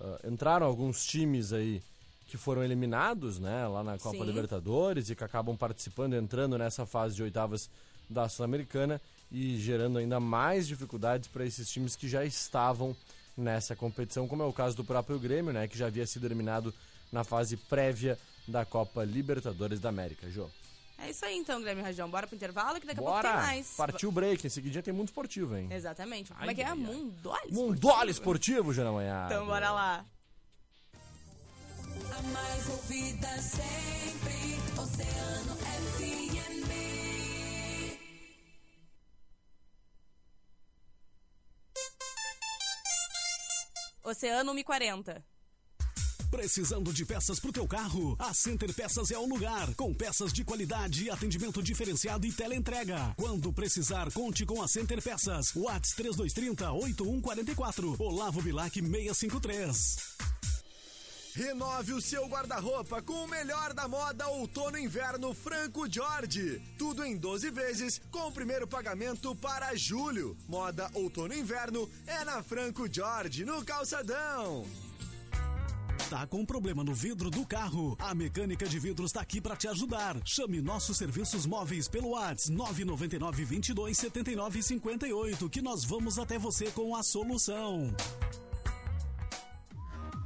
ah, 0.00 0.20
entraram 0.24 0.66
alguns 0.66 1.04
times 1.04 1.52
aí 1.52 1.82
que 2.26 2.36
foram 2.36 2.64
eliminados, 2.64 3.38
né, 3.38 3.66
lá 3.68 3.84
na 3.84 3.98
Copa 3.98 4.18
Sim. 4.18 4.24
Libertadores 4.24 5.10
e 5.10 5.14
que 5.14 5.22
acabam 5.22 5.56
participando, 5.56 6.14
entrando 6.14 6.56
nessa 6.56 6.86
fase 6.86 7.14
de 7.14 7.22
oitavas 7.22 7.68
da 8.08 8.28
Sul-Americana 8.28 9.00
e 9.30 9.58
gerando 9.58 9.98
ainda 9.98 10.18
mais 10.18 10.66
dificuldades 10.66 11.28
para 11.28 11.44
esses 11.44 11.70
times 11.70 11.96
que 11.96 12.08
já 12.08 12.24
estavam 12.24 12.96
nessa 13.36 13.74
competição, 13.74 14.28
como 14.28 14.42
é 14.42 14.46
o 14.46 14.52
caso 14.52 14.76
do 14.76 14.84
próprio 14.84 15.18
Grêmio, 15.18 15.52
né, 15.52 15.68
que 15.68 15.76
já 15.76 15.86
havia 15.86 16.06
sido 16.06 16.26
eliminado 16.26 16.72
na 17.12 17.24
fase 17.24 17.56
prévia 17.56 18.18
da 18.46 18.64
Copa 18.64 19.04
Libertadores 19.04 19.80
da 19.80 19.88
América, 19.88 20.30
Jô. 20.30 20.48
É 21.04 21.10
isso 21.10 21.24
aí 21.24 21.36
então, 21.36 21.58
Guilherme 21.58 21.82
Rajão. 21.82 22.08
Bora 22.08 22.26
pro 22.26 22.34
intervalo 22.36 22.80
que 22.80 22.86
daqui 22.86 22.98
a 23.00 23.02
pouco 23.02 23.16
Bora! 23.16 23.28
tem 23.30 23.38
mais. 23.40 23.74
Partiu 23.76 24.08
o 24.08 24.12
break, 24.12 24.46
em 24.46 24.50
seguidinha 24.50 24.82
tem 24.82 24.94
mundo 24.94 25.08
esportivo, 25.08 25.56
hein? 25.56 25.68
Exatamente. 25.70 26.32
Como 26.32 26.42
Ai, 26.42 26.50
é 26.50 26.54
que 26.54 26.62
é? 26.62 26.66
ai. 26.66 26.74
Mundole 26.74 27.52
Mundole 27.52 28.10
Esportivo, 28.10 28.72
Jana 28.72 28.92
Manhã. 28.92 29.26
Então 29.26 29.46
bora 29.46 29.70
lá. 29.70 30.04
A 32.16 32.22
mais 32.22 32.68
ouvida 32.70 33.28
sempre, 33.42 34.80
Oceano 34.80 35.56
FM. 35.56 36.64
Oceano 44.04 44.52
140. 44.52 45.33
Precisando 46.34 46.92
de 46.92 47.06
peças 47.06 47.38
pro 47.38 47.52
teu 47.52 47.64
carro? 47.64 48.16
A 48.18 48.34
Center 48.34 48.74
Peças 48.74 49.12
é 49.12 49.16
o 49.16 49.24
lugar, 49.24 49.72
com 49.76 49.94
peças 49.94 50.32
de 50.32 50.42
qualidade, 50.42 51.08
atendimento 51.08 51.62
diferenciado 51.62 52.26
e 52.26 52.32
teleentrega. 52.32 53.14
Quando 53.16 53.52
precisar, 53.52 54.10
conte 54.10 54.44
com 54.44 54.60
a 54.60 54.66
Center 54.66 55.00
Peças. 55.00 55.54
Whats 55.54 55.92
3230 55.92 56.72
8144. 56.72 57.96
Olavo 58.00 58.42
Bilac 58.42 58.74
653. 58.74 59.96
Renove 61.36 61.92
o 61.92 62.00
seu 62.00 62.26
guarda-roupa 62.26 63.00
com 63.00 63.24
o 63.24 63.28
melhor 63.28 63.72
da 63.72 63.86
moda 63.86 64.26
outono 64.26 64.76
inverno 64.76 65.32
Franco 65.32 65.88
Jorge. 65.88 66.60
Tudo 66.76 67.04
em 67.04 67.16
12 67.16 67.48
vezes 67.52 68.00
com 68.10 68.26
o 68.26 68.32
primeiro 68.32 68.66
pagamento 68.66 69.36
para 69.36 69.76
julho. 69.76 70.36
Moda 70.48 70.90
outono 70.94 71.32
inverno 71.32 71.88
é 72.08 72.24
na 72.24 72.42
Franco 72.42 72.92
Jorge, 72.92 73.44
no 73.44 73.64
Calçadão. 73.64 74.66
Tá 76.10 76.26
com 76.26 76.44
problema 76.44 76.84
no 76.84 76.92
vidro 76.92 77.30
do 77.30 77.46
carro? 77.46 77.96
A 77.98 78.14
Mecânica 78.14 78.66
de 78.66 78.78
Vidros 78.78 79.10
tá 79.10 79.22
aqui 79.22 79.40
para 79.40 79.56
te 79.56 79.66
ajudar. 79.68 80.16
Chame 80.24 80.60
nossos 80.60 80.98
serviços 80.98 81.46
móveis 81.46 81.88
pelo 81.88 82.10
Whats 82.10 82.50
999 82.50 83.44
22 83.44 83.96
79 83.96 84.62
58 84.62 85.48
que 85.48 85.62
nós 85.62 85.84
vamos 85.84 86.18
até 86.18 86.38
você 86.38 86.66
com 86.70 86.94
a 86.94 87.02
solução. 87.02 87.90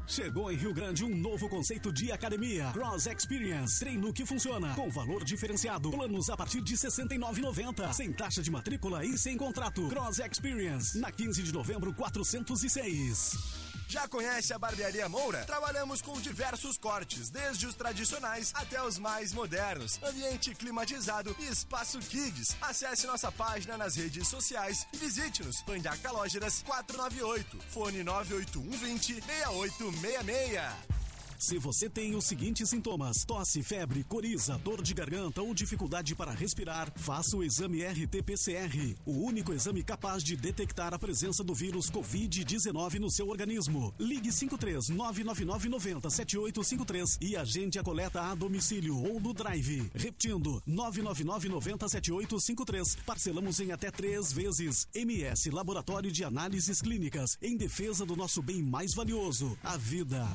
Chegou 0.07 0.51
em 0.51 0.57
Rio 0.57 0.73
Grande 0.73 1.05
um 1.05 1.15
novo 1.15 1.49
conceito 1.49 1.93
de 1.93 2.11
academia, 2.11 2.71
Cross 2.73 3.07
Experience. 3.07 3.79
Treino 3.79 4.13
que 4.13 4.25
funciona, 4.25 4.75
com 4.75 4.91
valor 4.91 5.23
diferenciado. 5.23 5.91
Planos 5.91 6.31
a 6.31 6.37
partir 6.37 6.63
de 6.63 6.73
R$ 6.73 6.79
69,90. 6.79 7.93
Sem 7.93 8.13
taxa 8.13 8.43
de 8.43 8.51
matrícula 8.51 9.05
e 9.05 9.17
sem 9.19 9.37
contrato. 9.37 9.87
Cross 9.89 10.19
Experience, 10.19 10.99
na 10.99 11.13
15 11.13 11.43
de 11.43 11.53
novembro, 11.53 11.93
406. 11.93 13.68
Já 13.89 14.07
conhece 14.07 14.53
a 14.53 14.59
Barbearia 14.59 15.09
Moura? 15.09 15.47
Trabalhamos 15.47 16.03
com 16.03 16.21
diversos 16.21 16.77
cortes, 16.77 17.31
desde 17.31 17.67
os 17.67 17.75
tradicionais 17.75 18.53
até 18.55 18.83
os 18.83 18.99
mais 18.99 19.33
modernos. 19.33 19.99
Ambiente 20.03 20.55
climatizado 20.55 21.35
e 21.39 21.49
espaço 21.49 21.99
Kids. 21.99 22.55
Acesse 22.61 23.07
nossa 23.07 23.33
página 23.33 23.79
nas 23.79 23.97
redes 23.97 24.29
sociais 24.29 24.87
e 24.93 24.99
visite-nos. 24.99 25.63
Pandaca 25.63 26.13
Lógeras 26.13 26.63
498. 26.67 27.59
Fone 27.71 28.05
98120 28.05 29.25
6866. 29.25 31.08
Se 31.39 31.57
você 31.57 31.89
tem 31.89 32.17
os 32.17 32.25
seguintes 32.25 32.69
sintomas: 32.69 33.25
tosse, 33.25 33.63
febre, 33.63 34.03
coriza, 34.03 34.59
dor 34.59 34.83
de 34.83 34.93
garganta 34.93 35.41
ou 35.41 35.55
dificuldade 35.55 36.15
para 36.17 36.33
respirar, 36.33 36.93
faça 36.97 37.37
o 37.37 37.45
exame 37.45 37.85
RT-PCR, 37.85 38.97
o 39.07 39.25
único 39.25 39.53
exame 39.53 39.85
capaz 39.85 40.25
de 40.25 40.37
detectar 40.37 40.93
a 40.93 40.99
presença 40.99 41.45
do 41.45 41.55
vírus 41.55 41.89
Covid-19 41.91 42.99
no 42.99 43.09
seu 43.09 43.29
organismo. 43.29 43.95
Ligue 44.01 44.33
53 44.33 44.89
999 44.89 45.69
90 45.69 46.11
7853 46.11 47.19
e 47.21 47.37
agende 47.37 47.79
a 47.79 47.85
coleta 47.85 48.21
a 48.21 48.35
domicílio 48.35 48.99
ou 48.99 49.21
no 49.21 49.33
drive. 49.33 49.89
Repetindo, 49.95 50.61
999 50.67 51.49
90 51.49 51.89
7853. 51.89 52.97
Parcelamos 53.07 53.61
em 53.61 53.71
até 53.71 53.93
três 53.93 54.33
vezes. 54.33 54.89
MS 54.93 55.51
Laboratório 55.51 56.11
de 56.11 56.25
Análises 56.25 56.83
Clínicas, 56.83 57.39
em 57.41 57.57
defesa 57.57 58.05
do 58.05 58.17
nosso 58.17 58.43
bem 58.43 58.61
mais 58.61 58.93
valioso, 58.93 59.57
a 59.63 59.77
vida. 59.77 60.27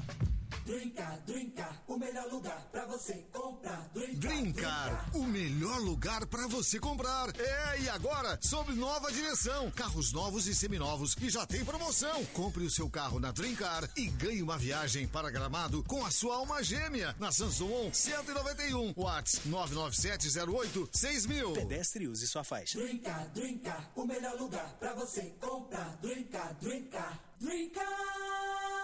Drincar, 0.65 1.19
drincar, 1.25 1.83
o 1.87 1.97
melhor 1.97 2.31
lugar 2.31 2.67
pra 2.71 2.85
você 2.85 3.13
comprar. 3.31 3.89
Drincar, 3.93 5.09
o 5.13 5.23
melhor 5.23 5.79
lugar 5.79 6.25
para 6.25 6.47
você 6.47 6.79
comprar. 6.79 7.29
É, 7.39 7.81
e 7.81 7.89
agora, 7.89 8.39
sob 8.41 8.73
nova 8.73 9.11
direção. 9.11 9.69
Carros 9.71 10.13
novos 10.13 10.47
e 10.47 10.55
seminovos 10.55 11.15
e 11.21 11.29
já 11.29 11.45
tem 11.45 11.65
promoção. 11.65 12.23
Compre 12.27 12.63
o 12.63 12.69
seu 12.69 12.89
carro 12.89 13.19
na 13.19 13.31
Drincar 13.31 13.89
e 13.97 14.07
ganhe 14.07 14.41
uma 14.41 14.57
viagem 14.57 15.07
para 15.07 15.29
Gramado 15.29 15.83
com 15.83 16.05
a 16.05 16.11
sua 16.11 16.35
alma 16.37 16.63
gêmea 16.63 17.15
na 17.19 17.31
Samsung 17.31 17.91
191. 17.91 18.93
Whats 18.95 19.41
99708 19.45 20.89
6000. 20.91 21.53
Pedestre 21.53 22.07
use 22.07 22.27
sua 22.27 22.43
faixa. 22.43 22.79
Drincar, 22.79 23.27
drincar, 23.33 23.91
o 23.95 24.05
melhor 24.05 24.39
lugar 24.39 24.75
pra 24.79 24.93
você 24.93 25.33
comprar. 25.39 25.97
Drincar, 26.01 26.55
drincar, 26.59 27.19
drincar. 27.39 28.82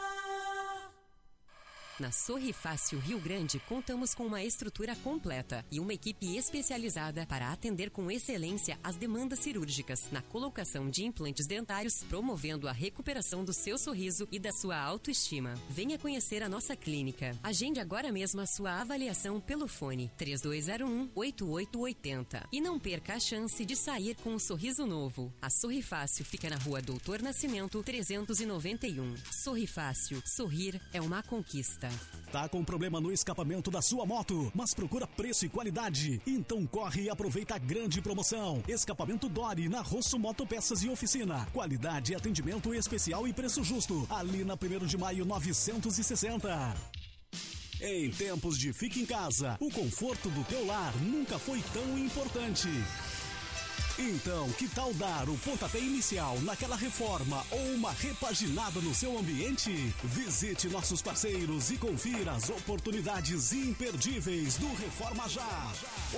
Na 2.00 2.14
Sorri 2.14 2.54
Fácil 2.54 2.98
Rio 2.98 3.20
Grande, 3.20 3.60
contamos 3.68 4.16
com 4.16 4.26
uma 4.26 4.42
estrutura 4.42 4.96
completa 4.96 5.66
e 5.70 5.82
uma 5.82 5.94
equipe 5.94 6.38
especializada 6.38 7.26
para 7.26 7.52
atender 7.52 7.90
com 7.90 8.10
excelência 8.10 8.80
as 8.82 8.96
demandas 8.96 9.40
cirúrgicas 9.40 10.10
na 10.10 10.22
colocação 10.22 10.90
de 10.90 11.04
implantes 11.04 11.46
dentários, 11.46 12.02
promovendo 12.06 12.70
a 12.70 12.72
recuperação 12.72 13.44
do 13.44 13.52
seu 13.52 13.78
sorriso 13.78 14.26
e 14.32 14.40
da 14.40 14.54
sua 14.54 14.78
autoestima. 14.78 15.56
Venha 15.70 16.00
conhecer 16.00 16.42
a 16.42 16.48
nossa 16.48 16.74
clínica. 16.74 17.38
Agende 17.44 17.82
agora 17.82 18.14
mesmo 18.14 18.40
a 18.40 18.46
sua 18.46 18.80
avaliação 18.80 19.42
pelo 19.42 19.68
fone 19.68 20.10
3201 20.18 21.10
8880 21.14 22.48
e 22.50 22.62
não 22.62 22.80
perca 22.80 23.16
a 23.16 23.20
chance 23.20 23.66
de 23.66 23.76
sair 23.76 24.16
com 24.16 24.36
um 24.36 24.40
sorriso 24.40 24.86
novo. 24.86 25.34
A 25.42 25.50
Sorri 25.50 25.82
Fácil 25.82 26.24
fica 26.24 26.50
na 26.50 26.56
Rua 26.56 26.82
Doutor 26.82 27.22
Nascimento 27.22 27.84
391. 27.84 29.18
Sorri 29.34 29.68
Fácil. 29.68 30.24
Sorrir 30.26 30.80
é 30.94 31.02
uma 31.02 31.22
conquista. 31.22 31.89
Tá 32.32 32.48
com 32.48 32.64
problema 32.64 33.02
no 33.02 33.12
escapamento 33.12 33.72
da 33.72 33.82
sua 33.82 34.06
moto, 34.06 34.52
mas 34.54 34.74
procura 34.74 35.08
preço 35.08 35.46
e 35.46 35.50
qualidade? 35.50 36.22
Então 36.28 36.66
corre 36.68 37.04
e 37.04 37.10
aproveita 37.10 37.56
a 37.56 37.58
grande 37.58 38.02
promoção. 38.02 38.64
Escapamento 38.68 39.28
Dori 39.28 39.68
na 39.68 39.82
Rosso 39.82 40.20
Motopeças 40.20 40.84
e 40.84 40.90
Oficina. 40.90 41.48
Qualidade, 41.52 42.14
atendimento 42.14 42.74
especial 42.74 43.28
e 43.28 43.34
preço 43.34 43.64
justo. 43.64 44.06
Ali 44.10 44.44
na 44.44 44.54
1 44.54 44.86
de 44.86 44.98
maio 44.98 45.26
960. 45.26 46.76
Em 47.82 48.12
tempos 48.12 48.58
de 48.58 48.74
fique 48.74 49.02
em 49.02 49.06
casa, 49.06 49.58
o 49.60 49.72
conforto 49.72 50.30
do 50.30 50.44
teu 50.44 50.66
lar 50.66 50.94
nunca 50.98 51.40
foi 51.40 51.64
tão 51.74 51.98
importante. 51.98 52.68
Então, 54.02 54.50
que 54.54 54.66
tal 54.70 54.94
dar 54.94 55.28
o 55.28 55.38
pontapé 55.40 55.78
inicial 55.78 56.40
naquela 56.44 56.78
reforma 56.78 57.46
ou 57.52 57.60
uma 57.74 57.92
repaginada 57.92 58.80
no 58.80 58.96
seu 58.96 59.20
ambiente? 59.20 59.94
Visite 60.06 60.70
nossos 60.70 61.02
parceiros 61.02 61.70
e 61.70 61.76
confira 61.76 62.32
as 62.32 62.50
oportunidades 62.50 63.52
imperdíveis 63.52 64.56
do 64.56 64.74
Reforma 64.76 65.28
Já. 65.28 65.74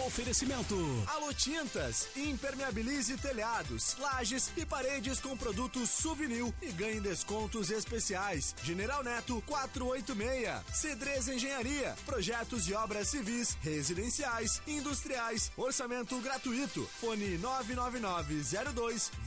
Oferecimento. 0.06 0.78
Alô 1.08 1.34
Tintas, 1.34 2.08
impermeabilize 2.16 3.18
telhados, 3.18 3.96
lajes 3.98 4.52
e 4.56 4.64
paredes 4.64 5.20
com 5.20 5.36
produtos 5.36 5.90
Souvenir 5.90 6.54
e 6.62 6.72
ganhe 6.72 7.02
descontos 7.02 7.72
especiais. 7.72 8.56
General 8.64 9.04
Neto 9.04 9.42
486. 9.48 10.62
Cedrez 10.72 11.28
Engenharia, 11.28 11.96
projetos 12.06 12.64
de 12.64 12.76
obras 12.76 13.08
civis, 13.08 13.58
residenciais, 13.62 14.62
industriais, 14.68 15.52
orçamento 15.58 16.16
gratuito. 16.20 16.88
Fone 17.00 17.40
99902 17.40 17.71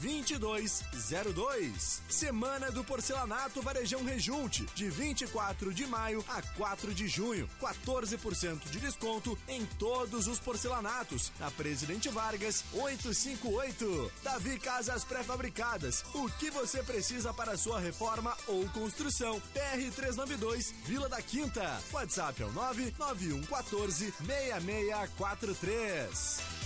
2202. 0.01 2.01
Semana 2.09 2.71
do 2.71 2.83
Porcelanato 2.83 3.61
Varejão 3.61 4.03
Rejunte, 4.03 4.65
de 4.75 4.89
24 4.89 5.73
de 5.73 5.87
maio 5.87 6.25
a 6.27 6.41
4 6.41 6.93
de 6.93 7.07
junho. 7.07 7.49
14% 7.59 8.69
de 8.69 8.79
desconto 8.79 9.37
em 9.47 9.65
todos 9.77 10.27
os 10.27 10.39
porcelanatos. 10.39 11.31
Na 11.39 11.49
Presidente 11.51 12.09
Vargas 12.09 12.63
858. 12.73 14.11
Davi 14.23 14.59
Casas 14.59 15.03
Pré-Fabricadas. 15.03 16.03
O 16.13 16.29
que 16.29 16.51
você 16.51 16.83
precisa 16.83 17.33
para 17.33 17.57
sua 17.57 17.79
reforma 17.79 18.37
ou 18.47 18.67
construção? 18.69 19.41
PR 19.53 19.91
392 19.95 20.73
Vila 20.85 21.09
da 21.09 21.21
Quinta. 21.21 21.81
WhatsApp 21.91 22.41
é 22.41 22.45
o 22.45 22.51
99114 22.51 24.13
6643. 24.25 26.64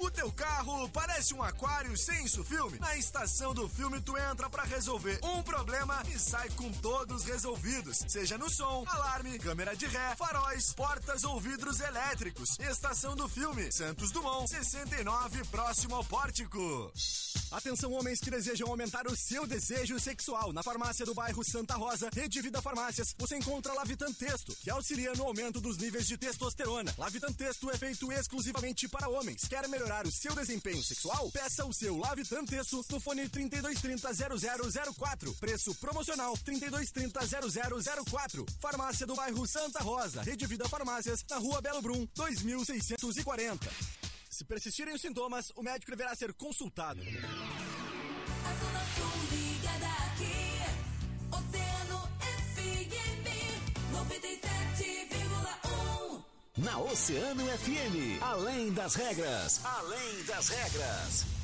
O 0.00 0.08
teu 0.12 0.30
carro 0.30 0.88
parece 0.90 1.34
um 1.34 1.42
aquário 1.42 1.96
sem 1.96 2.24
isso 2.24 2.44
filme? 2.44 2.78
Na 2.78 2.96
estação 2.96 3.52
do 3.52 3.68
filme 3.68 4.00
tu 4.00 4.16
entra 4.16 4.48
para 4.48 4.62
resolver 4.62 5.18
um 5.24 5.42
problema 5.42 6.00
e 6.14 6.16
sai 6.16 6.48
com 6.50 6.70
todos 6.74 7.24
resolvidos, 7.24 8.04
seja 8.06 8.38
no 8.38 8.48
som, 8.48 8.84
alarme, 8.86 9.40
câmera 9.40 9.74
de 9.74 9.86
ré, 9.86 10.14
faróis, 10.14 10.72
portas 10.72 11.24
ou 11.24 11.40
vidros 11.40 11.80
elétricos. 11.80 12.56
Estação 12.60 13.16
do 13.16 13.28
filme, 13.28 13.72
Santos 13.72 14.12
Dumont, 14.12 14.48
69, 14.48 15.44
próximo 15.46 15.96
ao 15.96 16.04
pórtico. 16.04 16.92
Atenção 17.50 17.92
homens 17.92 18.20
que 18.20 18.30
desejam 18.30 18.68
aumentar 18.68 19.06
o 19.06 19.16
seu 19.16 19.46
desejo 19.46 19.98
sexual. 19.98 20.52
Na 20.52 20.62
farmácia 20.62 21.06
do 21.06 21.14
bairro 21.14 21.42
Santa 21.42 21.76
Rosa, 21.76 22.10
Rede 22.14 22.42
Vida 22.42 22.60
Farmácias, 22.60 23.14
você 23.18 23.36
encontra 23.36 23.72
Lavitan 23.72 24.12
Texto, 24.12 24.54
que 24.62 24.70
auxilia 24.70 25.14
no 25.14 25.24
aumento 25.24 25.58
dos 25.58 25.78
níveis 25.78 26.06
de 26.06 26.18
testosterona. 26.18 26.94
Lavitan 26.98 27.32
Texto 27.32 27.70
é 27.70 27.78
feito 27.78 28.12
exclusivamente 28.12 28.86
para 28.86 29.08
homens. 29.08 29.48
Quer 29.48 29.66
melhorar 29.66 30.06
o 30.06 30.12
seu 30.12 30.34
desempenho 30.34 30.82
sexual? 30.82 31.30
Peça 31.30 31.64
o 31.64 31.72
seu 31.72 31.96
Lavitan 31.96 32.44
Texto 32.44 32.84
no 32.90 33.00
fone 33.00 33.26
3230 33.28 34.92
0004. 34.92 35.34
Preço 35.36 35.74
promocional 35.76 36.36
3230 36.44 37.18
0004. 38.04 38.44
Farmácia 38.60 39.06
do 39.06 39.14
bairro 39.14 39.46
Santa 39.46 39.82
Rosa, 39.82 40.22
Rede 40.22 40.46
Vida 40.46 40.68
Farmácias, 40.68 41.24
na 41.30 41.38
rua 41.38 41.62
Belo 41.62 41.80
Brum, 41.80 42.06
2640. 42.14 44.07
Se 44.38 44.44
persistirem 44.44 44.94
os 44.94 45.00
sintomas, 45.00 45.50
o 45.56 45.62
médico 45.64 45.90
deverá 45.90 46.14
ser 46.14 46.32
consultado. 46.32 47.00
A 47.00 48.54
Zona 48.54 48.80
Sul 48.94 49.10
ligada 49.32 49.88
aqui. 50.06 50.60
Oceano 51.32 52.08
FM 52.54 53.26
97,1. 53.92 56.22
Na 56.58 56.78
Oceano 56.78 57.44
FM, 57.46 58.22
além 58.22 58.72
das 58.72 58.94
regras, 58.94 59.60
além 59.64 60.22
das 60.22 60.48
regras. 60.50 61.37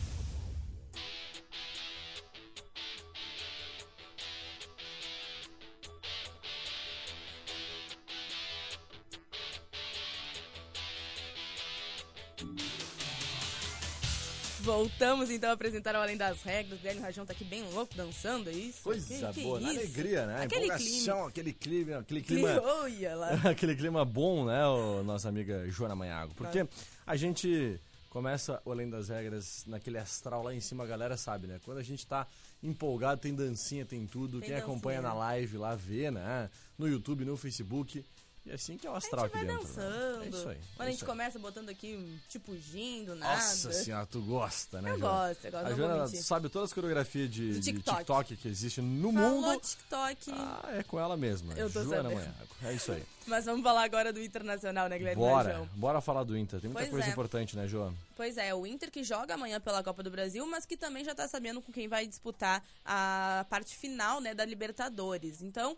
Voltamos 14.65 15.29
então 15.31 15.51
a 15.51 15.53
apresentar 15.53 15.95
o 15.95 15.99
Além 15.99 16.17
das 16.17 16.43
Regras. 16.43 16.73
O 16.75 16.77
Guilherme 16.79 17.03
Rajão 17.03 17.27
tá 17.27 17.33
aqui 17.35 17.45
bem 17.45 17.63
louco, 17.73 17.95
dançando, 17.95 18.49
é 18.49 18.53
isso? 18.53 18.81
Coisa 18.83 19.07
Que- 19.29 19.33
que 19.35 19.43
boa, 19.43 19.61
na 19.61 19.71
isso? 19.71 19.81
alegria, 19.81 20.27
né? 20.27 20.43
Aquele 20.43 20.65
Empolgação, 20.67 21.27
aquele 21.27 21.53
clima, 21.53 21.99
aquele 21.99 22.23
clima. 22.23 22.49
clima, 22.49 23.37
aquele 23.51 23.77
clima 23.77 24.05
bom, 24.07 24.47
né, 24.47 24.67
o 24.67 25.03
nossa 25.03 25.29
amiga 25.29 25.69
Joana 25.69 25.95
Manhago? 25.95 26.33
Porque 26.35 26.67
a 27.07 27.15
gente 27.17 27.79
começa 28.09 28.59
o 28.65 28.73
Além 28.73 28.89
das 28.89 29.09
Regras 29.11 29.65
naquele 29.67 29.99
astral 29.99 30.43
lá 30.43 30.55
em 30.55 30.61
cima, 30.61 30.85
a 30.85 30.87
galera 30.87 31.17
sabe, 31.17 31.47
né? 31.47 31.61
Quando 31.63 31.79
a 31.79 31.83
gente 31.83 32.07
tá 32.07 32.27
empolgado, 32.63 33.21
tem 33.21 33.35
dancinha, 33.35 33.85
tem 33.85 34.07
tudo. 34.07 34.41
Tem 34.41 34.49
Quem 34.49 34.59
acompanha 34.59 35.03
na 35.03 35.09
dancinha. 35.11 35.25
live 35.27 35.57
lá 35.59 35.75
vê, 35.75 36.11
né? 36.11 36.49
No 36.79 36.89
YouTube, 36.89 37.25
no 37.27 37.37
Facebook. 37.37 38.03
E 38.47 38.53
assim 38.53 38.77
que 38.77 38.87
é 38.87 38.91
o 38.91 38.95
astral 38.95 39.25
aqui 39.25 39.39
dentro. 39.39 39.55
né? 39.55 39.63
dançando. 39.63 40.25
É 40.25 40.29
isso 40.29 40.49
aí. 40.51 40.59
Quando 40.77 40.87
é 40.87 40.89
a 40.89 40.91
gente 40.93 41.03
aí. 41.03 41.09
começa 41.09 41.39
botando 41.39 41.69
aqui 41.71 42.21
tipo 42.29 42.55
gindo, 42.57 43.15
nada. 43.15 43.35
Nossa 43.37 43.73
senhora, 43.73 44.05
tu 44.07 44.21
gosta, 44.21 44.83
né, 44.83 44.91
Eu 44.91 44.99
Joana? 44.99 45.29
gosto, 45.29 45.45
eu 45.47 45.51
gosto, 45.51 45.67
A 45.67 45.75
Joana 45.75 46.07
sabe 46.09 46.49
todas 46.51 46.69
as 46.69 46.75
coreografias 46.75 47.31
de, 47.31 47.55
de 47.55 47.61
TikTok. 47.61 47.99
TikTok 47.99 48.37
que 48.37 48.49
existe 48.49 48.83
no 48.83 49.11
Falou 49.13 49.41
mundo. 49.41 49.61
TikTok. 49.61 50.31
Ah, 50.33 50.69
é 50.79 50.83
com 50.83 51.01
ela 51.01 51.17
mesma. 51.17 51.55
Eu 51.55 51.71
tô 51.73 51.83
Joana 51.85 52.11
sabendo. 52.11 52.35
É 52.65 52.73
isso 52.75 52.93
aí. 52.93 53.03
Mas 53.27 53.47
vamos 53.47 53.63
falar 53.63 53.85
agora 53.85 54.13
do 54.13 54.21
Internacional, 54.23 54.87
né, 54.87 54.99
Guilherme 54.99 55.23
Bora, 55.23 55.67
bora 55.75 56.01
falar 56.03 56.25
do 56.25 56.37
Inter. 56.37 56.61
Tem 56.61 56.69
muita 56.69 56.83
Pois 56.83 56.91
coisa 56.91 57.07
é. 57.09 57.11
importante, 57.11 57.57
né, 57.57 57.67
João? 57.67 57.97
Pois 58.15 58.37
é, 58.37 58.55
o 58.55 58.67
Inter 58.67 58.91
que 58.91 59.03
joga 59.03 59.33
amanhã 59.33 59.59
pela 59.59 59.83
Copa 59.83 60.03
do 60.03 60.11
Brasil, 60.11 60.47
mas 60.47 60.67
que 60.67 60.77
também 60.77 61.03
já 61.03 61.15
tá 61.15 61.27
sabendo 61.27 61.63
com 61.63 61.73
quem 61.73 61.89
vai 61.89 62.07
disputar 62.07 62.63
a 62.85 63.47
parte 63.49 63.75
final, 63.75 64.21
né, 64.21 64.35
da 64.35 64.45
Libertadores. 64.45 65.41
Então, 65.41 65.75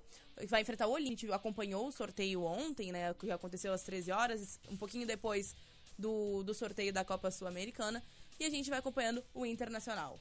vai 0.49 0.62
enfrentar 0.62 0.87
o 0.87 0.92
Olímpio. 0.92 1.29
A 1.29 1.33
gente 1.33 1.33
acompanhou 1.33 1.87
o 1.88 1.92
sorteio 1.92 2.44
ontem, 2.44 2.92
né, 2.92 3.14
que 3.14 3.31
aconteceu 3.31 3.72
às 3.72 3.83
13 3.83 4.12
horas, 4.12 4.61
um 4.70 4.77
pouquinho 4.77 5.07
depois 5.07 5.55
do, 5.99 6.42
do 6.42 6.53
sorteio 6.53 6.92
da 6.92 7.05
Copa 7.05 7.31
Sul-Americana. 7.31 8.03
E 8.38 8.44
a 8.44 8.51
gente 8.51 8.68
vai 8.68 8.79
acompanhando 8.79 9.25
o 9.35 9.46
Internacional. 9.46 10.18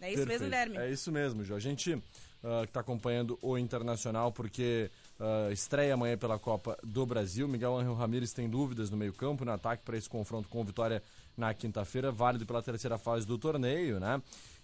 É 0.00 0.08
isso 0.08 0.26
Perfeito. 0.26 0.28
mesmo, 0.28 0.44
Guilherme? 0.44 0.76
É 0.78 0.90
isso 0.90 1.12
mesmo, 1.12 1.44
João. 1.44 1.58
A 1.58 1.60
gente 1.60 2.02
ah, 2.42 2.62
que 2.66 2.72
tá 2.72 2.80
acompanhando 2.80 3.38
o 3.42 3.58
Internacional 3.58 4.32
porque 4.32 4.90
ah, 5.18 5.50
estreia 5.52 5.94
amanhã 5.94 6.16
pela 6.16 6.38
Copa 6.38 6.76
do 6.82 7.04
Brasil. 7.04 7.46
Miguel 7.46 7.76
Angel 7.76 7.94
Ramírez 7.94 8.32
tem 8.32 8.48
dúvidas 8.48 8.90
no 8.90 8.96
meio-campo, 8.96 9.44
no 9.44 9.52
ataque 9.52 9.84
para 9.84 9.96
esse 9.96 10.08
confronto 10.08 10.48
com 10.48 10.62
o 10.62 10.64
Vitória 10.64 11.02
na 11.36 11.52
quinta-feira, 11.52 12.10
válido 12.10 12.46
pela 12.46 12.62
terceira 12.62 12.98
fase 12.98 13.26
do 13.26 13.38
torneio, 13.38 14.00
né? 14.00 14.20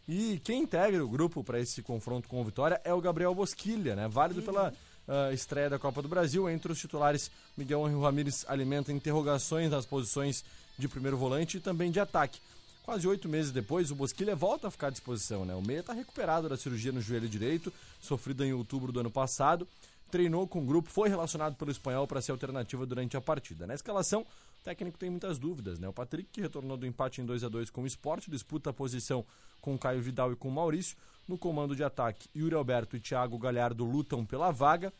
E 0.09 0.41
quem 0.45 0.63
integra 0.63 1.05
o 1.05 1.09
grupo 1.09 1.43
para 1.43 1.59
esse 1.59 1.83
confronto 1.83 2.29
com 2.29 2.41
o 2.41 2.45
Vitória 2.45 2.81
é 2.85 2.95
o 2.95 3.01
Gabriel 3.01 3.35
Bosquilha, 3.35 3.97
né? 3.97 4.07
Válido 4.07 4.41
pela 4.41 4.73
ah, 5.09 5.33
estreia 5.33 5.69
da 5.69 5.79
Copa 5.79 6.01
do 6.01 6.09
Brasil. 6.09 6.49
Entre 6.49 6.71
os 6.71 6.79
titulares, 6.79 7.31
Miguel 7.57 7.85
Angel 7.85 8.01
Ramírez 8.01 8.45
alimenta 8.49 8.93
interrogações 8.93 9.71
nas 9.71 9.85
posições 9.85 10.45
de 10.79 10.87
primeiro 10.87 11.17
volante 11.17 11.57
e 11.57 11.61
também 11.61 11.91
de 11.91 11.99
ataque. 11.99 12.41
Quase 12.85 13.09
oito 13.09 13.29
meses 13.29 13.51
depois, 13.51 13.91
o 13.91 13.97
Bosquilha 13.97 14.37
volta 14.37 14.69
a 14.69 14.71
ficar 14.71 14.89
à 14.89 14.91
disposição, 14.91 15.45
né? 15.45 15.57
O 15.57 15.61
meia 15.63 15.81
está 15.81 15.93
recuperado 15.93 16.49
da 16.49 16.57
cirurgia 16.57 16.93
no 16.93 17.01
joelho 17.01 17.29
direito, 17.29 17.73
sofrida 18.01 18.47
em 18.47 18.53
outubro 18.53 18.93
do 18.93 19.01
ano 19.01 19.11
passado. 19.11 19.67
Treinou 20.09 20.47
com 20.47 20.61
o 20.61 20.65
grupo, 20.65 20.89
foi 20.89 21.09
relacionado 21.09 21.57
pelo 21.57 21.73
espanhol 21.73 22.07
para 22.07 22.23
ser 22.23 22.31
alternativa 22.31 22.87
durante 22.87 23.17
a 23.17 23.21
partida. 23.21 23.67
Na 23.67 23.75
escalação, 23.75 24.25
técnico 24.67 24.99
tem 24.99 25.09
muitas 25.09 25.39
dúvidas, 25.39 25.79
né? 25.79 25.89
O 25.89 25.93
Patrick, 25.93 26.29
que 26.29 26.41
retornou 26.41 26.77
do 26.77 26.85
empate 26.85 27.21
em 27.21 27.25
2 27.25 27.45
a 27.45 27.49
2 27.49 27.71
com 27.71 27.83
o 27.83 27.87
Sport, 27.87 28.29
disputa 28.29 28.71
a 28.71 28.73
posição 28.73 29.25
com 29.61 29.79
Caio 29.79 30.03
Vidal 30.03 30.33
e 30.33 30.37
com 30.37 30.51
Maurício. 30.51 30.97
No 31.29 31.39
comando 31.39 31.77
de 31.77 31.85
ataque, 31.85 32.29
Yuri 32.35 32.57
Alberto 32.57 32.97
e 32.97 33.01
Thiago 33.01 33.39
Galhardo 33.39 33.85
lutam 33.85 34.27
pela 34.27 34.51
vaga. 34.51 34.93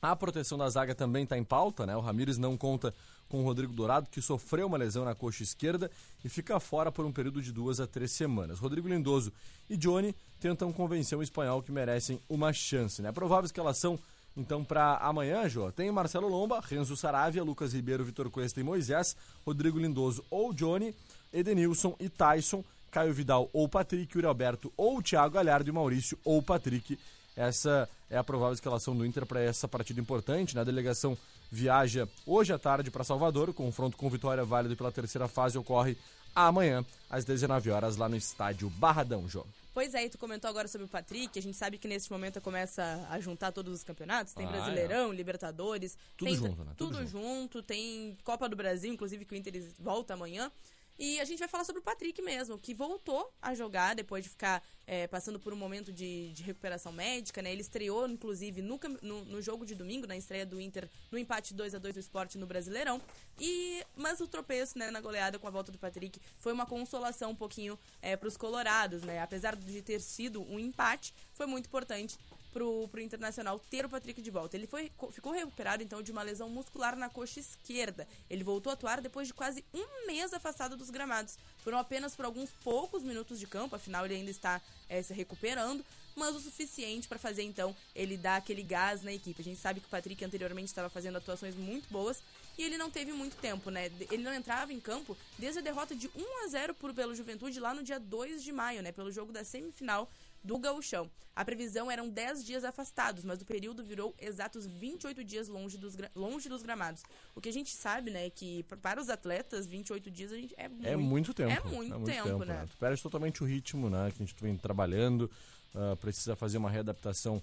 A 0.00 0.16
proteção 0.16 0.56
da 0.56 0.70
zaga 0.70 0.94
também 0.94 1.24
está 1.24 1.36
em 1.36 1.44
pauta, 1.44 1.84
né? 1.84 1.94
O 1.96 2.00
Ramires 2.00 2.38
não 2.38 2.56
conta 2.56 2.94
com 3.28 3.40
o 3.40 3.44
Rodrigo 3.44 3.74
Dourado, 3.74 4.08
que 4.08 4.22
sofreu 4.22 4.66
uma 4.66 4.78
lesão 4.78 5.04
na 5.04 5.14
coxa 5.14 5.42
esquerda 5.42 5.90
e 6.24 6.28
fica 6.30 6.58
fora 6.58 6.90
por 6.90 7.04
um 7.04 7.12
período 7.12 7.42
de 7.42 7.52
duas 7.52 7.80
a 7.80 7.86
três 7.86 8.12
semanas. 8.12 8.58
Rodrigo 8.58 8.88
Lindoso 8.88 9.30
e 9.68 9.76
Johnny 9.76 10.14
tentam 10.40 10.72
convencer 10.72 11.18
o 11.18 11.22
espanhol 11.22 11.62
que 11.62 11.70
merecem 11.70 12.20
uma 12.26 12.54
chance, 12.54 13.02
né? 13.02 13.12
Provável 13.12 13.44
escalação 13.44 13.98
então, 14.38 14.62
para 14.62 14.98
amanhã, 14.98 15.48
Jô, 15.48 15.72
tem 15.72 15.90
Marcelo 15.90 16.28
Lomba, 16.28 16.60
Renzo 16.60 16.96
Saravia, 16.96 17.42
Lucas 17.42 17.74
Ribeiro, 17.74 18.04
Vitor 18.04 18.30
Cuesta 18.30 18.60
e 18.60 18.62
Moisés, 18.62 19.16
Rodrigo 19.44 19.80
Lindoso 19.80 20.24
ou 20.30 20.52
Johnny, 20.54 20.94
Edenilson 21.32 21.96
e 21.98 22.08
Tyson, 22.08 22.62
Caio 22.88 23.12
Vidal 23.12 23.50
ou 23.52 23.68
Patrick, 23.68 24.16
Yuri 24.16 24.28
Alberto 24.28 24.72
ou 24.76 25.02
Thiago 25.02 25.34
Galhardo 25.34 25.68
e 25.68 25.72
Maurício 25.72 26.16
ou 26.24 26.40
Patrick. 26.40 26.96
Essa 27.36 27.88
é 28.08 28.16
a 28.16 28.22
provável 28.22 28.54
escalação 28.54 28.96
do 28.96 29.04
Inter 29.04 29.26
para 29.26 29.40
essa 29.40 29.66
partida 29.66 30.00
importante. 30.00 30.54
Na 30.54 30.62
delegação 30.62 31.18
viaja 31.50 32.08
hoje 32.24 32.52
à 32.52 32.58
tarde 32.58 32.92
para 32.92 33.02
Salvador. 33.02 33.48
O 33.48 33.54
confronto 33.54 33.96
com 33.96 34.08
Vitória 34.08 34.44
válido 34.44 34.76
pela 34.76 34.92
terceira 34.92 35.26
fase 35.26 35.58
ocorre 35.58 35.96
amanhã, 36.32 36.84
às 37.10 37.24
19 37.24 37.70
horas, 37.70 37.96
lá 37.96 38.08
no 38.08 38.16
estádio 38.16 38.70
Barradão, 38.70 39.28
Jô. 39.28 39.44
Pois 39.78 39.94
é, 39.94 40.06
e 40.06 40.10
tu 40.10 40.18
comentou 40.18 40.50
agora 40.50 40.66
sobre 40.66 40.86
o 40.86 40.88
Patrick. 40.88 41.38
A 41.38 41.42
gente 41.42 41.56
sabe 41.56 41.78
que 41.78 41.86
nesse 41.86 42.10
momento 42.10 42.40
começa 42.40 43.06
a 43.08 43.20
juntar 43.20 43.52
todos 43.52 43.72
os 43.72 43.84
campeonatos. 43.84 44.34
Tem 44.34 44.44
Ah, 44.44 44.50
Brasileirão, 44.50 45.12
Libertadores. 45.12 45.96
Tudo 46.16 46.26
tem 46.26 46.36
junto, 46.36 46.64
né? 46.64 46.72
Tudo 46.76 46.96
Tudo, 46.96 47.06
junto. 47.06 47.62
Tem 47.62 48.18
Copa 48.24 48.48
do 48.48 48.56
Brasil, 48.56 48.92
inclusive 48.92 49.24
que 49.24 49.32
o 49.34 49.36
Inter 49.36 49.72
volta 49.78 50.14
amanhã. 50.14 50.50
E 50.98 51.20
a 51.20 51.24
gente 51.24 51.38
vai 51.38 51.46
falar 51.46 51.64
sobre 51.64 51.80
o 51.80 51.82
Patrick 51.82 52.20
mesmo, 52.20 52.58
que 52.58 52.74
voltou 52.74 53.32
a 53.40 53.54
jogar 53.54 53.94
depois 53.94 54.24
de 54.24 54.30
ficar 54.30 54.62
é, 54.84 55.06
passando 55.06 55.38
por 55.38 55.52
um 55.52 55.56
momento 55.56 55.92
de, 55.92 56.32
de 56.32 56.42
recuperação 56.42 56.90
médica, 56.90 57.40
né? 57.40 57.52
Ele 57.52 57.60
estreou, 57.60 58.08
inclusive, 58.08 58.60
no, 58.60 58.80
no, 59.00 59.24
no 59.24 59.40
jogo 59.40 59.64
de 59.64 59.76
domingo, 59.76 60.08
na 60.08 60.16
estreia 60.16 60.44
do 60.44 60.60
Inter, 60.60 60.88
no 61.12 61.16
empate 61.16 61.54
2 61.54 61.76
a 61.76 61.78
2 61.78 61.94
do 61.94 62.00
esporte 62.00 62.36
no 62.36 62.46
Brasileirão. 62.46 63.00
E, 63.38 63.84
mas 63.94 64.18
o 64.20 64.26
tropeço, 64.26 64.76
né, 64.76 64.90
na 64.90 65.00
goleada 65.00 65.38
com 65.38 65.46
a 65.46 65.50
volta 65.50 65.70
do 65.70 65.78
Patrick 65.78 66.20
foi 66.36 66.52
uma 66.52 66.66
consolação 66.66 67.30
um 67.30 67.36
pouquinho 67.36 67.78
é, 68.02 68.16
para 68.16 68.26
os 68.26 68.36
colorados, 68.36 69.02
né? 69.02 69.20
Apesar 69.20 69.54
de 69.54 69.82
ter 69.82 70.00
sido 70.00 70.42
um 70.42 70.58
empate, 70.58 71.14
foi 71.32 71.46
muito 71.46 71.66
importante 71.66 72.18
pro, 72.52 72.88
pro 72.88 73.00
Internacional 73.00 73.58
ter 73.70 73.84
o 73.84 73.88
Patrick 73.88 74.20
de 74.22 74.30
volta. 74.30 74.56
Ele 74.56 74.66
foi, 74.66 74.90
co- 74.96 75.10
ficou 75.10 75.32
recuperado, 75.32 75.82
então, 75.82 76.02
de 76.02 76.10
uma 76.12 76.22
lesão 76.22 76.48
muscular 76.48 76.96
na 76.96 77.08
coxa 77.08 77.40
esquerda. 77.40 78.06
Ele 78.28 78.42
voltou 78.44 78.70
a 78.70 78.74
atuar 78.74 79.00
depois 79.00 79.26
de 79.28 79.34
quase 79.34 79.64
um 79.74 80.06
mês 80.06 80.32
afastado 80.32 80.76
dos 80.76 80.90
gramados. 80.90 81.36
Foram 81.58 81.78
apenas 81.78 82.14
por 82.14 82.24
alguns 82.24 82.50
poucos 82.64 83.02
minutos 83.02 83.38
de 83.38 83.46
campo, 83.46 83.76
afinal 83.76 84.04
ele 84.04 84.14
ainda 84.14 84.30
está 84.30 84.60
eh, 84.88 85.02
se 85.02 85.12
recuperando, 85.12 85.84
mas 86.16 86.34
o 86.34 86.40
suficiente 86.40 87.06
para 87.06 87.18
fazer, 87.18 87.42
então, 87.42 87.76
ele 87.94 88.16
dar 88.16 88.36
aquele 88.36 88.62
gás 88.62 89.02
na 89.02 89.12
equipe. 89.12 89.40
A 89.40 89.44
gente 89.44 89.60
sabe 89.60 89.78
que 89.80 89.86
o 89.86 89.90
Patrick 89.90 90.24
anteriormente 90.24 90.66
estava 90.66 90.88
fazendo 90.88 91.16
atuações 91.18 91.54
muito 91.54 91.88
boas 91.92 92.20
e 92.56 92.62
ele 92.64 92.76
não 92.76 92.90
teve 92.90 93.12
muito 93.12 93.36
tempo, 93.36 93.70
né? 93.70 93.86
Ele 94.10 94.24
não 94.24 94.34
entrava 94.34 94.72
em 94.72 94.80
campo 94.80 95.16
desde 95.38 95.60
a 95.60 95.62
derrota 95.62 95.94
de 95.94 96.08
1 96.08 96.44
a 96.44 96.48
0 96.48 96.74
por, 96.74 96.92
pelo 96.92 97.14
Juventude 97.14 97.60
lá 97.60 97.72
no 97.72 97.84
dia 97.84 98.00
2 98.00 98.42
de 98.42 98.50
maio, 98.50 98.82
né? 98.82 98.90
Pelo 98.90 99.12
jogo 99.12 99.32
da 99.32 99.44
semifinal 99.44 100.10
do 100.42 100.58
Gauchão. 100.58 101.10
A 101.34 101.44
previsão 101.44 101.88
eram 101.88 102.08
10 102.08 102.44
dias 102.44 102.64
afastados, 102.64 103.24
mas 103.24 103.40
o 103.40 103.44
período 103.44 103.84
virou 103.84 104.12
exatos 104.18 104.66
28 104.66 105.22
dias 105.22 105.46
longe 105.46 105.78
dos, 105.78 105.96
longe 106.14 106.48
dos 106.48 106.62
gramados. 106.62 107.04
O 107.32 107.40
que 107.40 107.48
a 107.48 107.52
gente 107.52 107.70
sabe, 107.76 108.10
né, 108.10 108.26
é 108.26 108.30
que 108.30 108.64
para 108.82 109.00
os 109.00 109.08
atletas, 109.08 109.64
28 109.64 110.10
dias 110.10 110.32
a 110.32 110.36
gente 110.36 110.52
é 110.56 110.68
muito, 110.68 110.86
É 110.86 110.96
muito 110.96 111.34
tempo. 111.34 111.52
É 111.52 111.70
muito, 111.70 112.04
tempo, 112.04 112.44
né? 112.44 112.66
Tu 112.68 112.76
perde 112.76 113.00
totalmente 113.00 113.42
o 113.44 113.46
ritmo, 113.46 113.88
né? 113.88 114.10
Que 114.10 114.22
a 114.22 114.26
gente 114.26 114.42
vem 114.42 114.56
trabalhando, 114.56 115.30
ah, 115.74 115.96
precisa 116.00 116.34
fazer 116.34 116.58
uma 116.58 116.70
readaptação 116.70 117.40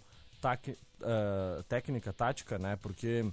ah, 1.02 1.64
técnica, 1.70 2.12
tática, 2.12 2.60
né? 2.60 2.76
Porque 2.76 3.26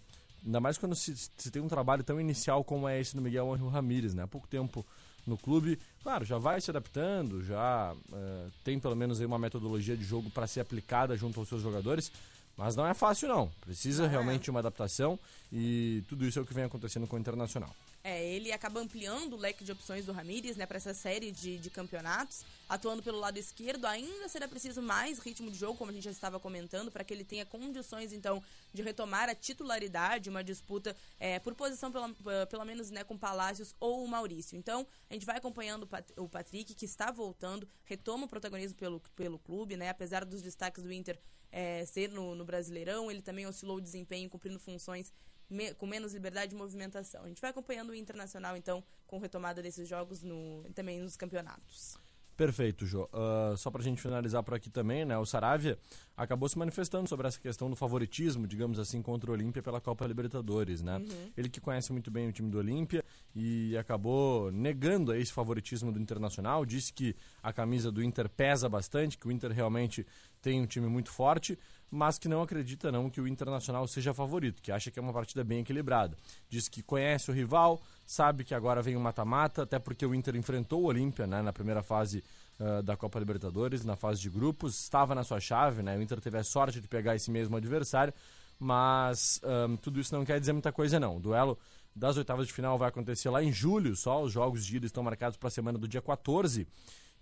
ainda 0.45 0.61
mais 0.61 0.79
quando 0.79 0.95
se, 0.95 1.17
se 1.17 1.51
tem 1.51 1.61
um 1.61 1.69
trabalho 1.69 2.05
tão 2.05 2.21
inicial 2.21 2.63
como 2.63 2.89
é 2.89 3.01
esse 3.01 3.17
no 3.17 3.23
Miguel 3.23 3.53
Ramírez, 3.69 4.15
né? 4.15 4.23
Há 4.23 4.29
pouco 4.29 4.47
tempo 4.47 4.87
no 5.27 5.37
clube, 5.37 5.79
claro, 6.03 6.25
já 6.25 6.39
vai 6.39 6.61
se 6.61 6.71
adaptando, 6.71 7.45
já 7.45 7.95
ah, 8.13 8.49
tem 8.65 8.79
pelo 8.79 8.97
menos 8.97 9.21
uma 9.21 9.39
metodologia 9.39 9.97
de 9.97 10.05
jogo 10.05 10.31
para 10.31 10.47
ser 10.47 10.61
aplicada 10.61 11.17
junto 11.17 11.39
aos 11.39 11.49
seus 11.49 11.63
jogadores. 11.63 12.11
Mas 12.57 12.77
não 12.77 12.87
é 12.87 12.93
fácil, 12.93 13.29
não. 13.29 13.51
Precisa 13.61 14.05
é. 14.05 14.09
realmente 14.09 14.45
de 14.45 14.51
uma 14.51 14.61
adaptação 14.61 15.19
e 15.51 16.03
tudo 16.09 16.27
isso 16.27 16.39
é 16.39 16.43
o 16.43 16.45
que 16.45 16.55
vem 16.55 16.65
acontecendo 16.65 17.07
com 17.07 17.17
o 17.17 17.19
Internacional. 17.19 17.75
É, 18.05 18.25
ele 18.25 18.51
acaba 18.51 18.81
ampliando 18.81 19.35
o 19.35 19.37
leque 19.37 19.63
de 19.63 19.71
opções 19.71 20.05
do 20.05 20.13
Ramires, 20.13 20.57
né, 20.57 20.67
para 20.67 20.77
essa 20.77 20.93
série 20.93 21.31
de, 21.31 21.57
de 21.59 21.71
campeonatos, 21.71 22.45
atuando 22.69 23.01
pelo 23.01 23.19
lado 23.21 23.39
esquerdo. 23.39 23.87
Ainda 23.87 24.29
será 24.29 24.49
preciso 24.49 24.83
mais 24.83 25.21
ritmo 25.21 25.51
de 25.51 25.57
jogo, 25.57 25.79
como 25.79 25.93
a 25.93 25.95
gente 25.95 26.03
já 26.03 26.11
estava 26.11 26.41
comentando, 26.41 26.91
para 26.91 27.05
que 27.05 27.15
ele 27.15 27.23
tenha 27.23 27.47
condições, 27.47 28.13
então, 28.13 28.43
de 28.75 28.83
retomar 28.83 29.29
a 29.29 29.37
titularidade, 29.37 30.29
uma 30.29 30.43
disputa 30.43 30.97
é, 31.21 31.39
por 31.39 31.55
posição, 31.55 31.93
pelo, 31.93 32.13
pelo 32.51 32.65
menos, 32.65 32.91
né, 32.91 33.05
com 33.05 33.17
Palácios 33.17 33.73
ou 33.79 34.05
o 34.05 34.09
Maurício. 34.09 34.59
Então, 34.59 34.85
a 35.09 35.15
gente 35.15 35.25
vai 35.25 35.37
acompanhando 35.37 35.89
o 36.17 36.29
Patrick, 36.29 36.75
que 36.75 36.85
está 36.85 37.13
voltando, 37.13 37.69
retoma 37.85 38.25
o 38.25 38.29
protagonismo 38.29 38.77
pelo, 38.77 39.01
pelo 39.15 39.39
clube, 39.39 39.77
né, 39.77 39.91
apesar 39.91 40.25
dos 40.25 40.43
destaques 40.43 40.83
do 40.83 40.93
Inter 40.93 41.17
é, 41.53 41.85
ser 41.85 42.11
no, 42.11 42.35
no 42.35 42.45
Brasileirão, 42.45 43.11
ele 43.11 43.23
também 43.23 43.47
oscilou 43.47 43.77
o 43.77 43.81
desempenho, 43.81 44.29
cumprindo 44.29 44.59
funções 44.59 45.13
me- 45.53 45.75
com 45.75 45.87
menos 45.87 46.13
liberdade 46.15 46.51
de 46.51 46.57
movimentação. 46.57 47.25
A 47.25 47.29
gente 47.29 47.41
vai 47.41 47.51
acompanhando 47.51 47.91
o 47.91 47.95
Internacional, 47.95 48.57
então, 48.57 48.83
com 49.07 49.19
retomada 49.19 49.63
desses 49.63 49.89
jogos 49.89 50.23
no, 50.23 50.65
também 50.75 51.01
nos 51.01 51.17
campeonatos. 51.17 51.97
Perfeito, 52.35 52.87
Jô. 52.87 53.09
Ah, 53.13 53.55
só 53.59 53.71
pra 53.71 53.83
gente 53.83 54.01
finalizar 54.01 54.43
por 54.43 54.55
aqui 54.55 54.71
também, 54.71 55.05
né? 55.05 55.17
O 55.19 55.27
Saravia 55.27 55.79
acabou 56.17 56.49
se 56.49 56.59
manifestando 56.59 57.07
sobre 57.09 57.29
essa 57.29 57.39
questão 57.39 57.69
do 57.69 57.77
favoritismo, 57.77 58.47
digamos 58.47 58.79
assim, 58.79 59.03
contra 59.03 59.31
o 59.31 59.35
Olímpia 59.35 59.63
pela 59.63 59.81
Copa 59.83 60.07
Libertadores, 60.07 60.81
né? 60.83 61.01
Ele 61.37 61.49
que 61.51 61.61
conhece 61.61 61.93
muito 61.93 62.11
bem 62.11 62.27
o 62.29 62.33
time 62.33 62.51
do 62.51 62.57
Olímpia 62.59 63.05
e 63.35 63.77
acabou 63.77 64.51
negando 64.51 65.15
esse 65.15 65.31
favoritismo 65.31 65.93
do 65.93 66.01
Internacional, 66.01 66.65
disse 66.65 66.91
que 66.93 67.15
a 67.43 67.53
camisa 67.53 67.93
do 67.93 68.03
Inter 68.03 68.29
pesa 68.31 68.67
bastante, 68.69 69.19
que 69.19 69.29
o 69.29 69.31
Inter 69.31 69.53
realmente 69.53 70.07
tem 70.41 70.59
um 70.61 70.67
time 70.67 70.89
muito 70.89 71.11
forte, 71.11 71.57
mas 71.93 72.17
que 72.17 72.27
não 72.27 72.41
acredita 72.41 72.91
não 72.91 73.11
que 73.11 73.21
o 73.21 73.29
Internacional 73.29 73.87
seja 73.87 74.15
favorito, 74.15 74.63
que 74.63 74.73
acha 74.73 74.91
que 74.91 74.99
é 74.99 75.03
uma 75.03 75.13
partida 75.13 75.45
bem 75.45 75.61
equilibrada. 75.61 76.17
Diz 76.49 76.67
que 76.67 76.83
conhece 76.83 77.31
o 77.31 77.35
rival, 77.35 77.83
sabe 78.07 78.45
que 78.45 78.55
agora 78.55 78.81
vem 78.81 78.97
o 78.97 79.01
mata-mata, 79.01 79.65
até 79.65 79.79
porque 79.79 80.07
o 80.07 80.15
Inter 80.15 80.35
enfrentou 80.35 80.81
o 80.81 80.87
Olímpia 80.87 81.27
né, 81.27 81.43
na 81.43 81.53
primeira 81.53 81.83
fase 81.83 82.25
ah, 82.59 82.81
da 82.81 82.97
Copa 82.97 83.19
Libertadores, 83.19 83.85
na 83.85 83.95
fase 83.95 84.23
de 84.23 84.31
grupos, 84.31 84.81
estava 84.81 85.15
na 85.15 85.23
sua 85.23 85.39
chave, 85.39 85.83
né? 85.83 85.95
O 85.99 86.01
Inter 86.01 86.19
teve 86.19 86.39
a 86.39 86.43
sorte 86.43 86.81
de 86.81 86.89
pegar 86.89 87.15
esse 87.15 87.31
mesmo 87.31 87.59
adversário, 87.59 88.15
mas 88.59 89.39
ah, 89.45 89.69
tudo 89.83 90.01
isso 90.01 90.15
não 90.15 90.25
quer 90.25 90.41
dizer 90.41 90.55
muita 90.55 90.73
coisa 90.73 90.99
não. 90.99 91.19
O 91.19 91.21
duelo 91.21 91.59
das 91.95 92.17
oitavas 92.17 92.47
de 92.47 92.55
final 92.55 92.79
vai 92.79 92.89
acontecer 92.89 93.29
lá 93.29 93.43
em 93.43 93.53
julho, 93.53 93.95
só 93.95 94.23
os 94.23 94.33
jogos 94.33 94.65
de 94.65 94.79
ida 94.79 94.87
estão 94.87 95.03
marcados 95.03 95.37
para 95.37 95.49
a 95.49 95.51
semana 95.51 95.77
do 95.77 95.87
dia 95.87 96.01
14 96.01 96.67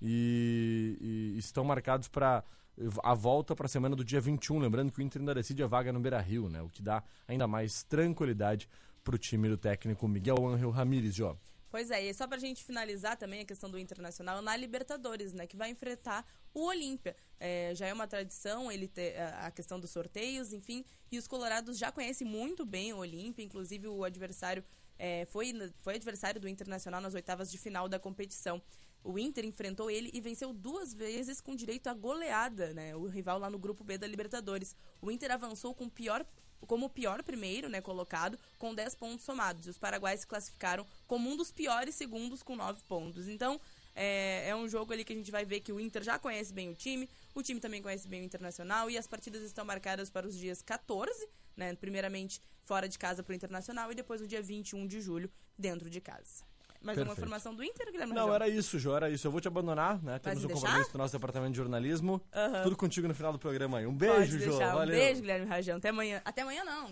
e, 0.00 0.96
e 1.34 1.38
estão 1.38 1.64
marcados 1.64 2.06
para 2.06 2.44
a 3.02 3.14
volta 3.14 3.54
para 3.54 3.66
a 3.66 3.68
semana 3.68 3.94
do 3.94 4.04
dia 4.04 4.20
21, 4.20 4.58
lembrando 4.58 4.92
que 4.92 4.98
o 4.98 5.02
Inter 5.02 5.20
ainda 5.20 5.34
decide 5.34 5.62
a 5.62 5.66
vaga 5.66 5.92
no 5.92 6.00
Beira-Rio, 6.00 6.48
né? 6.48 6.62
O 6.62 6.68
que 6.68 6.82
dá 6.82 7.02
ainda 7.26 7.46
mais 7.46 7.82
tranquilidade 7.82 8.68
para 9.04 9.14
o 9.14 9.18
time 9.18 9.48
do 9.48 9.56
técnico 9.56 10.06
Miguel 10.08 10.46
Ángel 10.46 10.70
Ramírez, 10.70 11.14
Jó. 11.14 11.36
Pois 11.70 11.90
é, 11.90 12.02
e 12.02 12.12
só 12.12 12.26
pra 12.26 12.36
gente 12.36 12.64
finalizar 12.64 13.16
também 13.16 13.40
a 13.40 13.44
questão 13.44 13.70
do 13.70 13.78
Internacional 13.78 14.42
na 14.42 14.56
Libertadores, 14.56 15.32
né? 15.32 15.46
Que 15.46 15.56
vai 15.56 15.70
enfrentar 15.70 16.26
o 16.52 16.66
Olímpia. 16.66 17.14
É, 17.38 17.72
já 17.76 17.86
é 17.86 17.92
uma 17.92 18.08
tradição 18.08 18.72
ele 18.72 18.88
ter 18.88 19.16
a 19.18 19.46
a 19.46 19.50
questão 19.52 19.78
dos 19.78 19.90
sorteios, 19.90 20.52
enfim. 20.52 20.84
E 21.12 21.18
os 21.18 21.28
colorados 21.28 21.78
já 21.78 21.92
conhecem 21.92 22.26
muito 22.26 22.66
bem 22.66 22.92
o 22.92 22.98
Olímpia, 22.98 23.44
inclusive 23.44 23.86
o 23.86 24.02
adversário 24.04 24.64
é, 25.00 25.24
foi, 25.26 25.54
foi 25.76 25.94
adversário 25.94 26.38
do 26.38 26.46
Internacional 26.46 27.00
nas 27.00 27.14
oitavas 27.14 27.50
de 27.50 27.56
final 27.56 27.88
da 27.88 27.98
competição. 27.98 28.60
O 29.02 29.18
Inter 29.18 29.44
enfrentou 29.44 29.90
ele 29.90 30.10
e 30.12 30.20
venceu 30.20 30.52
duas 30.52 30.92
vezes 30.92 31.40
com 31.40 31.56
direito 31.56 31.88
à 31.88 31.94
goleada, 31.94 32.72
né? 32.74 32.94
O 32.94 33.06
rival 33.06 33.38
lá 33.38 33.48
no 33.48 33.58
grupo 33.58 33.82
B 33.82 33.96
da 33.96 34.06
Libertadores. 34.06 34.76
O 35.00 35.10
Inter 35.10 35.32
avançou 35.32 35.74
com 35.74 35.88
pior 35.88 36.24
como 36.66 36.86
o 36.86 36.90
pior 36.90 37.22
primeiro, 37.22 37.68
né, 37.68 37.80
colocado, 37.80 38.38
com 38.58 38.74
10 38.74 38.94
pontos 38.94 39.24
somados. 39.24 39.66
E 39.66 39.70
os 39.70 39.78
paraguaios 39.78 40.20
se 40.20 40.26
classificaram 40.26 40.86
como 41.06 41.30
um 41.30 41.36
dos 41.36 41.50
piores 41.50 41.94
segundos 41.94 42.42
com 42.42 42.54
9 42.54 42.82
pontos. 42.84 43.28
Então, 43.28 43.60
é, 43.94 44.48
é 44.48 44.56
um 44.56 44.68
jogo 44.68 44.92
ali 44.92 45.04
que 45.04 45.12
a 45.12 45.16
gente 45.16 45.30
vai 45.30 45.44
ver 45.44 45.60
que 45.60 45.72
o 45.72 45.80
Inter 45.80 46.02
já 46.02 46.18
conhece 46.18 46.52
bem 46.52 46.68
o 46.68 46.74
time, 46.74 47.08
o 47.34 47.42
time 47.42 47.60
também 47.60 47.82
conhece 47.82 48.08
bem 48.08 48.22
o 48.22 48.24
Internacional, 48.24 48.90
e 48.90 48.96
as 48.96 49.06
partidas 49.06 49.42
estão 49.42 49.64
marcadas 49.64 50.10
para 50.10 50.26
os 50.26 50.36
dias 50.36 50.62
14, 50.62 51.28
né, 51.56 51.74
primeiramente 51.74 52.40
fora 52.64 52.88
de 52.88 52.98
casa 52.98 53.22
para 53.22 53.32
o 53.32 53.34
Internacional, 53.34 53.90
e 53.90 53.94
depois 53.94 54.20
no 54.20 54.26
dia 54.26 54.42
21 54.42 54.86
de 54.86 55.00
julho, 55.00 55.30
dentro 55.58 55.90
de 55.90 56.00
casa. 56.00 56.49
Uma 56.82 56.94
Perfeito. 56.94 57.12
informação 57.12 57.54
do 57.54 57.62
Inter, 57.62 57.92
Guilherme 57.92 58.14
Não, 58.14 58.32
era 58.34 58.48
isso, 58.48 58.78
Jô, 58.78 58.96
era 58.96 59.10
isso. 59.10 59.26
Eu 59.26 59.30
vou 59.30 59.38
te 59.40 59.46
abandonar, 59.48 60.02
né? 60.02 60.18
Temos 60.18 60.44
um 60.44 60.46
deixar? 60.46 60.62
compromisso 60.62 60.92
do 60.92 60.98
nosso 60.98 61.12
departamento 61.12 61.52
de 61.52 61.58
jornalismo. 61.58 62.22
Aham. 62.34 62.62
Tudo 62.62 62.76
contigo 62.76 63.06
no 63.06 63.14
final 63.14 63.32
do 63.32 63.38
programa 63.38 63.78
aí. 63.78 63.86
Um 63.86 63.94
beijo, 63.94 64.38
Jô. 64.38 64.50
deixar. 64.50 64.70
Um 64.74 64.78
Valeu. 64.78 64.96
beijo, 64.96 65.20
Guilherme 65.20 65.46
Rajão. 65.46 65.76
Até 65.76 65.90
amanhã. 65.90 66.22
Até 66.24 66.40
amanhã 66.42 66.64
não. 66.64 66.90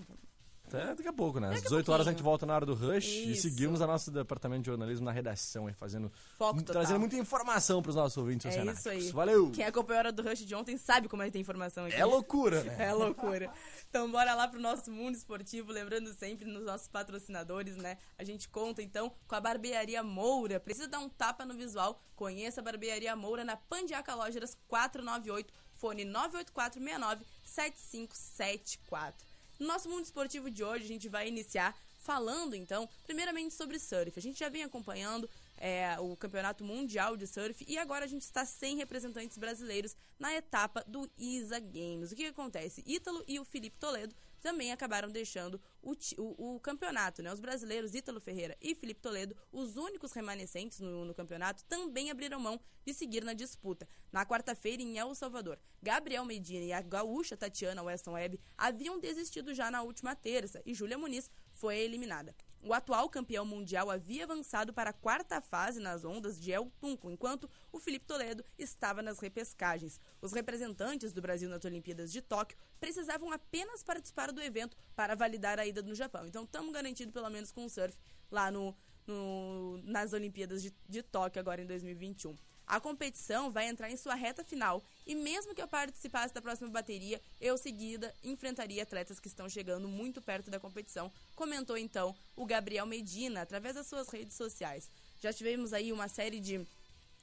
Até 0.68 0.94
daqui 0.94 1.08
a 1.08 1.12
pouco, 1.12 1.40
né? 1.40 1.48
Às 1.48 1.54
Daqui 1.54 1.66
a 1.66 1.70
18 1.70 1.92
horas 1.92 2.00
a 2.06 2.10
pouquinho. 2.10 2.18
gente 2.18 2.24
volta 2.24 2.46
na 2.46 2.54
hora 2.54 2.66
do 2.66 2.74
Rush 2.74 3.06
e 3.06 3.32
Isso. 3.32 3.42
seguimos 3.42 3.80
a 3.80 3.86
nosso 3.86 4.10
departamento 4.10 4.62
de 4.62 4.66
jornalismo 4.66 5.04
na 5.04 5.12
redação 5.12 5.66
aí, 5.66 5.74
fazendo. 5.74 6.12
Foco 6.36 6.58
total. 6.60 6.74
trazendo 6.74 7.00
muita 7.00 7.16
informação 7.16 7.82
pros 7.82 7.94
nossos 7.96 8.16
ouvintes 8.16 8.46
É 8.46 8.64
isso 8.64 8.88
aí. 8.88 9.10
Valeu! 9.10 9.50
Quem 9.50 9.64
acompanhou 9.64 9.96
a 9.96 10.00
hora 10.00 10.12
do 10.12 10.22
Rush 10.22 10.44
de 10.44 10.54
ontem 10.54 10.76
sabe 10.76 11.08
como 11.08 11.22
é 11.22 11.26
que 11.26 11.32
tem 11.32 11.40
informação 11.40 11.86
aqui. 11.86 11.96
É 11.96 12.04
loucura, 12.04 12.62
né? 12.62 12.76
É 12.78 12.92
loucura. 12.92 13.50
Então 13.88 14.10
bora 14.10 14.34
lá 14.34 14.46
pro 14.46 14.60
nosso 14.60 14.90
mundo 14.90 15.14
esportivo, 15.14 15.72
lembrando 15.72 16.12
sempre 16.12 16.44
nos 16.44 16.64
nossos 16.64 16.88
patrocinadores, 16.88 17.76
né? 17.76 17.96
A 18.18 18.24
gente 18.24 18.48
conta 18.48 18.82
então 18.82 19.10
com 19.26 19.34
a 19.34 19.40
Barbearia 19.40 20.02
Moura. 20.02 20.60
Precisa 20.60 20.86
dar 20.88 20.98
um 20.98 21.08
tapa 21.08 21.44
no 21.44 21.54
visual? 21.54 22.00
Conheça 22.14 22.60
a 22.60 22.64
Barbearia 22.64 23.14
Moura 23.16 23.44
na 23.44 23.56
Pandiaca 23.56 24.14
Lógeras 24.14 24.56
498, 24.68 25.52
fone 25.72 26.04
98469 26.04 27.24
7574. 27.44 29.27
No 29.58 29.66
nosso 29.66 29.88
mundo 29.88 30.04
esportivo 30.04 30.50
de 30.50 30.62
hoje, 30.62 30.84
a 30.84 30.88
gente 30.88 31.08
vai 31.08 31.28
iniciar 31.28 31.76
falando 31.98 32.54
então, 32.54 32.88
primeiramente 33.04 33.54
sobre 33.54 33.78
surf. 33.78 34.12
A 34.16 34.22
gente 34.22 34.38
já 34.38 34.48
vem 34.48 34.62
acompanhando 34.62 35.28
é, 35.56 35.98
o 35.98 36.16
Campeonato 36.16 36.64
Mundial 36.64 37.16
de 37.16 37.26
Surf 37.26 37.64
e 37.66 37.76
agora 37.76 38.04
a 38.04 38.08
gente 38.08 38.22
está 38.22 38.44
sem 38.44 38.76
representantes 38.76 39.36
brasileiros 39.36 39.96
na 40.18 40.32
etapa 40.34 40.84
do 40.86 41.10
ISA 41.18 41.58
Games. 41.58 42.12
O 42.12 42.16
que, 42.16 42.22
que 42.22 42.28
acontece? 42.28 42.84
Ítalo 42.86 43.22
e 43.26 43.40
o 43.40 43.44
Felipe 43.44 43.76
Toledo 43.78 44.14
também 44.40 44.72
acabaram 44.72 45.08
deixando 45.10 45.60
o, 45.82 45.92
o- 46.16 46.54
o 46.56 46.60
campeonato, 46.60 47.22
né? 47.22 47.32
Os 47.32 47.40
brasileiros 47.40 47.94
Ítalo 47.94 48.20
Ferreira 48.20 48.56
e 48.60 48.74
Felipe 48.74 49.00
Toledo, 49.00 49.36
os 49.52 49.76
únicos 49.76 50.12
remanescentes 50.12 50.80
no, 50.80 51.04
no 51.04 51.14
campeonato, 51.14 51.64
também 51.64 52.10
abriram 52.10 52.38
mão 52.40 52.60
de 52.84 52.94
seguir 52.94 53.24
na 53.24 53.32
disputa. 53.32 53.88
Na 54.12 54.24
quarta-feira, 54.24 54.82
em 54.82 54.98
El 54.98 55.14
Salvador, 55.14 55.58
Gabriel 55.82 56.24
Medina 56.24 56.64
e 56.64 56.72
a 56.72 56.80
gaúcha 56.80 57.36
Tatiana 57.36 57.82
Weston 57.82 58.12
Webb 58.12 58.40
haviam 58.56 58.98
desistido 58.98 59.52
já 59.54 59.70
na 59.70 59.82
última 59.82 60.14
terça 60.16 60.62
e 60.64 60.74
Júlia 60.74 60.96
Muniz 60.98 61.30
foi 61.52 61.78
eliminada. 61.78 62.34
O 62.60 62.74
atual 62.74 63.08
campeão 63.08 63.44
mundial 63.44 63.88
havia 63.90 64.24
avançado 64.24 64.72
para 64.72 64.90
a 64.90 64.92
quarta 64.92 65.40
fase 65.40 65.78
nas 65.80 66.04
ondas 66.04 66.38
de 66.40 66.50
El 66.52 66.70
Tunco, 66.80 67.10
enquanto 67.10 67.48
o 67.72 67.78
Felipe 67.78 68.04
Toledo 68.04 68.44
estava 68.58 69.00
nas 69.00 69.20
repescagens. 69.20 70.00
Os 70.20 70.32
representantes 70.32 71.12
do 71.12 71.22
Brasil 71.22 71.48
nas 71.48 71.64
Olimpíadas 71.64 72.10
de 72.12 72.20
Tóquio 72.20 72.58
precisavam 72.80 73.32
apenas 73.32 73.82
participar 73.82 74.32
do 74.32 74.42
evento 74.42 74.76
para 74.96 75.14
validar 75.14 75.58
a 75.58 75.66
ida 75.66 75.82
no 75.82 75.94
Japão. 75.94 76.26
Então 76.26 76.44
estamos 76.44 76.72
garantidos 76.72 77.12
pelo 77.14 77.30
menos 77.30 77.52
com 77.52 77.64
o 77.64 77.70
surf 77.70 77.96
lá 78.30 78.50
no, 78.50 78.74
no- 79.06 79.78
nas 79.84 80.12
Olimpíadas 80.12 80.60
de, 80.62 80.74
de 80.88 81.02
Tóquio 81.02 81.40
agora 81.40 81.62
em 81.62 81.66
2021. 81.66 82.36
A 82.66 82.78
competição 82.80 83.50
vai 83.50 83.66
entrar 83.68 83.90
em 83.90 83.96
sua 83.96 84.14
reta 84.14 84.44
final 84.44 84.82
e 85.08 85.14
mesmo 85.14 85.54
que 85.54 85.62
eu 85.62 85.66
participasse 85.66 86.34
da 86.34 86.42
próxima 86.42 86.68
bateria, 86.68 87.20
eu 87.40 87.56
seguida 87.56 88.14
enfrentaria 88.22 88.82
atletas 88.82 89.18
que 89.18 89.26
estão 89.26 89.48
chegando 89.48 89.88
muito 89.88 90.20
perto 90.20 90.50
da 90.50 90.60
competição, 90.60 91.10
comentou 91.34 91.78
então 91.78 92.14
o 92.36 92.44
Gabriel 92.44 92.84
Medina 92.84 93.40
através 93.40 93.74
das 93.74 93.86
suas 93.86 94.10
redes 94.10 94.36
sociais. 94.36 94.90
Já 95.18 95.32
tivemos 95.32 95.72
aí 95.72 95.92
uma 95.92 96.08
série 96.08 96.38
de 96.38 96.64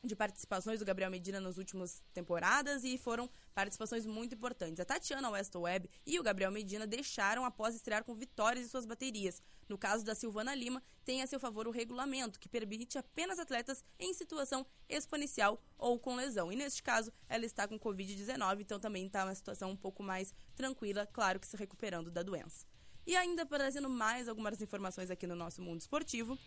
de 0.03 0.15
participações 0.15 0.79
do 0.79 0.85
Gabriel 0.85 1.09
Medina 1.09 1.39
nas 1.39 1.57
últimas 1.57 2.01
temporadas 2.13 2.83
e 2.83 2.95
foram 2.95 3.27
participações 3.55 4.05
muito 4.05 4.35
importantes. 4.35 4.79
A 4.79 4.85
Tatiana 4.85 5.31
West 5.31 5.55
Webb 5.55 5.89
e 6.05 6.19
o 6.19 6.23
Gabriel 6.23 6.51
Medina 6.51 6.85
deixaram 6.85 7.43
após 7.43 7.73
estrear 7.73 8.03
com 8.03 8.13
vitórias 8.13 8.65
em 8.65 8.69
suas 8.69 8.85
baterias. 8.85 9.41
No 9.67 9.77
caso 9.77 10.05
da 10.05 10.13
Silvana 10.13 10.53
Lima, 10.53 10.81
tem 11.03 11.21
a 11.21 11.27
seu 11.27 11.39
favor 11.39 11.67
o 11.67 11.71
regulamento, 11.71 12.39
que 12.39 12.47
permite 12.49 12.97
apenas 12.97 13.39
atletas 13.39 13.83
em 13.99 14.13
situação 14.13 14.65
exponencial 14.87 15.61
ou 15.77 15.99
com 15.99 16.15
lesão. 16.15 16.51
E 16.51 16.55
neste 16.55 16.83
caso, 16.83 17.11
ela 17.27 17.45
está 17.45 17.67
com 17.67 17.79
Covid-19, 17.79 18.61
então 18.61 18.79
também 18.79 19.05
está 19.05 19.23
uma 19.23 19.35
situação 19.35 19.71
um 19.71 19.75
pouco 19.75 20.03
mais 20.03 20.33
tranquila, 20.55 21.07
claro 21.07 21.39
que 21.39 21.47
se 21.47 21.57
recuperando 21.57 22.11
da 22.11 22.23
doença. 22.23 22.65
E 23.05 23.15
ainda 23.15 23.45
trazendo 23.45 23.89
mais 23.89 24.27
algumas 24.27 24.59
informações 24.61 25.11
aqui 25.11 25.27
no 25.27 25.35
nosso 25.35 25.61
mundo 25.61 25.81
esportivo. 25.81 26.37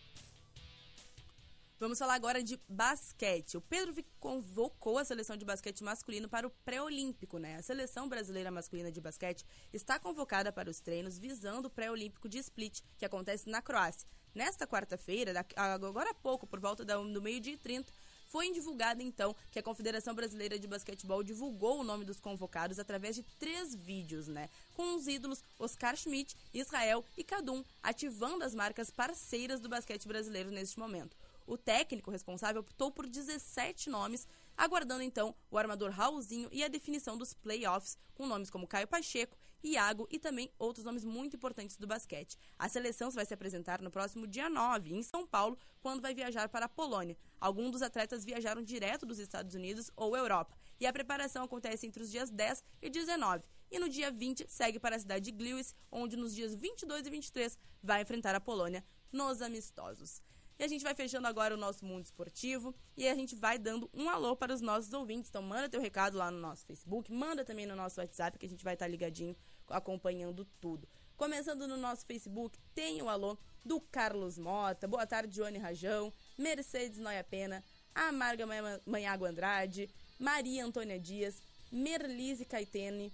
Vamos 1.81 1.97
falar 1.97 2.15
agora 2.15 2.43
de 2.43 2.59
basquete. 2.69 3.57
O 3.57 3.61
Pedro 3.61 3.95
convocou 4.19 4.99
a 4.99 5.05
seleção 5.05 5.37
de 5.37 5.45
basquete 5.45 5.85
masculino 5.85 6.29
para 6.29 6.45
o 6.45 6.51
pré-olímpico, 6.51 7.39
né? 7.39 7.55
A 7.55 7.63
seleção 7.63 8.09
brasileira 8.09 8.51
masculina 8.51 8.91
de 8.91 9.01
basquete 9.01 9.47
está 9.73 9.97
convocada 9.97 10.51
para 10.51 10.69
os 10.69 10.81
treinos 10.81 11.21
visando 11.21 11.69
o 11.69 11.71
pré-olímpico 11.71 12.29
de 12.29 12.39
Split, 12.39 12.81
que 12.99 13.05
acontece 13.05 13.49
na 13.49 13.63
Croácia. 13.63 14.09
Nesta 14.35 14.67
quarta-feira, 14.67 15.33
agora 15.55 16.11
há 16.11 16.15
pouco, 16.15 16.49
por 16.49 16.59
volta 16.59 16.85
do 16.85 17.23
meio-dia 17.23 17.55
e 17.55 17.57
30, 17.57 17.93
foi 18.27 18.53
divulgado 18.53 19.01
então 19.01 19.35
que 19.49 19.61
a 19.61 19.63
Confederação 19.63 20.17
Brasileira 20.17 20.59
de 20.59 20.67
Basquetebol 20.67 21.23
divulgou 21.23 21.79
o 21.81 21.85
nome 21.85 22.05
dos 22.05 22.19
convocados 22.19 22.81
através 22.81 23.15
de 23.15 23.23
três 23.39 23.73
vídeos, 23.73 24.27
né? 24.27 24.51
Com 24.75 24.97
os 24.97 25.07
ídolos 25.07 25.45
Oscar 25.57 25.97
Schmidt, 25.97 26.37
Israel 26.53 27.05
e 27.17 27.23
Kadum, 27.23 27.63
ativando 27.81 28.45
as 28.45 28.53
marcas 28.53 28.91
parceiras 28.91 29.61
do 29.61 29.69
basquete 29.69 30.09
brasileiro 30.09 30.51
neste 30.51 30.77
momento. 30.77 31.17
O 31.49 31.57
técnico 31.57 32.11
responsável 32.11 32.61
optou 32.61 32.93
por 32.93 33.09
17 33.09 33.89
nomes, 33.89 34.29
aguardando 34.55 35.03
então 35.03 35.35
o 35.51 35.57
armador 35.57 35.91
Raulzinho 35.91 36.47
e 36.53 36.63
a 36.63 36.69
definição 36.69 37.17
dos 37.17 37.33
playoffs, 37.33 37.97
com 38.15 38.27
nomes 38.27 38.51
como 38.51 38.69
Caio 38.69 38.87
Pacheco, 38.87 39.35
Iago 39.65 40.07
e 40.11 40.19
também 40.19 40.53
outros 40.59 40.85
nomes 40.85 41.07
muito 41.07 41.37
importantes 41.37 41.79
do 41.79 41.87
basquete. 41.87 42.37
A 42.59 42.69
seleção 42.69 43.11
vai 43.11 43.25
se 43.25 43.33
apresentar 43.33 43.81
no 43.81 43.91
próximo 43.91 44.27
dia 44.27 44.51
9, 44.51 44.95
em 44.95 45.03
São 45.03 45.27
Paulo, 45.27 45.57
quando 45.81 46.03
vai 46.03 46.15
viajar 46.15 46.51
para 46.51 46.67
a 46.67 46.69
Polônia. 46.69 47.17
Alguns 47.41 47.71
dos 47.71 47.81
atletas 47.81 48.27
viajaram 48.27 48.63
direto 48.63 49.07
dos 49.07 49.19
Estados 49.19 49.55
Unidos 49.55 49.91
ou 49.97 50.15
Europa, 50.15 50.55
e 50.79 50.87
a 50.87 50.93
preparação 50.93 51.45
acontece 51.45 51.87
entre 51.87 52.03
os 52.03 52.11
dias 52.11 52.29
10 52.31 52.63
e 52.83 52.91
19. 52.91 53.49
E 53.71 53.79
no 53.79 53.89
dia 53.89 54.11
20 54.11 54.45
segue 54.49 54.79
para 54.79 54.97
a 54.97 54.99
cidade 54.99 55.25
de 55.25 55.33
Gliwice, 55.33 55.75
onde 55.91 56.15
nos 56.15 56.35
dias 56.35 56.55
22 56.55 57.07
e 57.07 57.11
23 57.11 57.59
vai 57.83 58.03
enfrentar 58.03 58.35
a 58.35 58.41
Polônia 58.41 58.85
nos 59.11 59.41
amistosos. 59.41 60.21
E 60.59 60.65
a 60.65 60.69
gente 60.69 60.83
vai 60.83 60.95
fechando 60.95 61.27
agora 61.29 61.55
o 61.55 61.57
nosso 61.57 61.85
mundo 61.85 62.05
esportivo 62.05 62.75
e 62.97 63.07
a 63.09 63.15
gente 63.15 63.37
vai 63.37 63.59
dando 63.59 63.89
um 63.95 64.09
alô 64.11 64.35
para 64.35 64.53
os 64.53 64.61
nossos 64.61 64.93
ouvintes. 64.93 65.31
Então 65.31 65.41
manda 65.43 65.69
teu 65.69 65.81
recado 65.81 66.17
lá 66.19 66.31
no 66.31 66.39
nosso 66.41 66.67
Facebook, 66.67 67.13
manda 67.13 67.45
também 67.45 67.65
no 67.65 67.77
nosso 67.77 68.01
WhatsApp 68.01 68.37
que 68.39 68.47
a 68.47 68.49
gente 68.49 68.65
vai 68.65 68.75
estar 68.75 68.89
ligadinho 68.89 69.37
acompanhando 69.69 70.45
tudo. 70.61 70.89
Começando 71.17 71.69
no 71.69 71.77
nosso 71.77 72.05
Facebook, 72.07 72.59
tem 72.75 73.01
o 73.03 73.09
alô 73.09 73.39
do 73.65 73.81
Carlos 73.81 74.39
Mota, 74.39 74.89
boa 74.89 75.07
tarde, 75.07 75.35
Joane 75.37 75.59
Rajão, 75.59 76.13
Mercedes 76.37 76.99
Noia 76.99 77.23
Pena, 77.25 77.63
Amarga 77.95 78.47
Manha- 78.47 78.81
Manhago 78.87 79.25
Andrade, 79.27 79.89
Maria 80.19 80.65
Antônia 80.65 80.99
Dias, 80.99 81.41
Merlise 81.71 82.45
Caetene, 82.45 83.13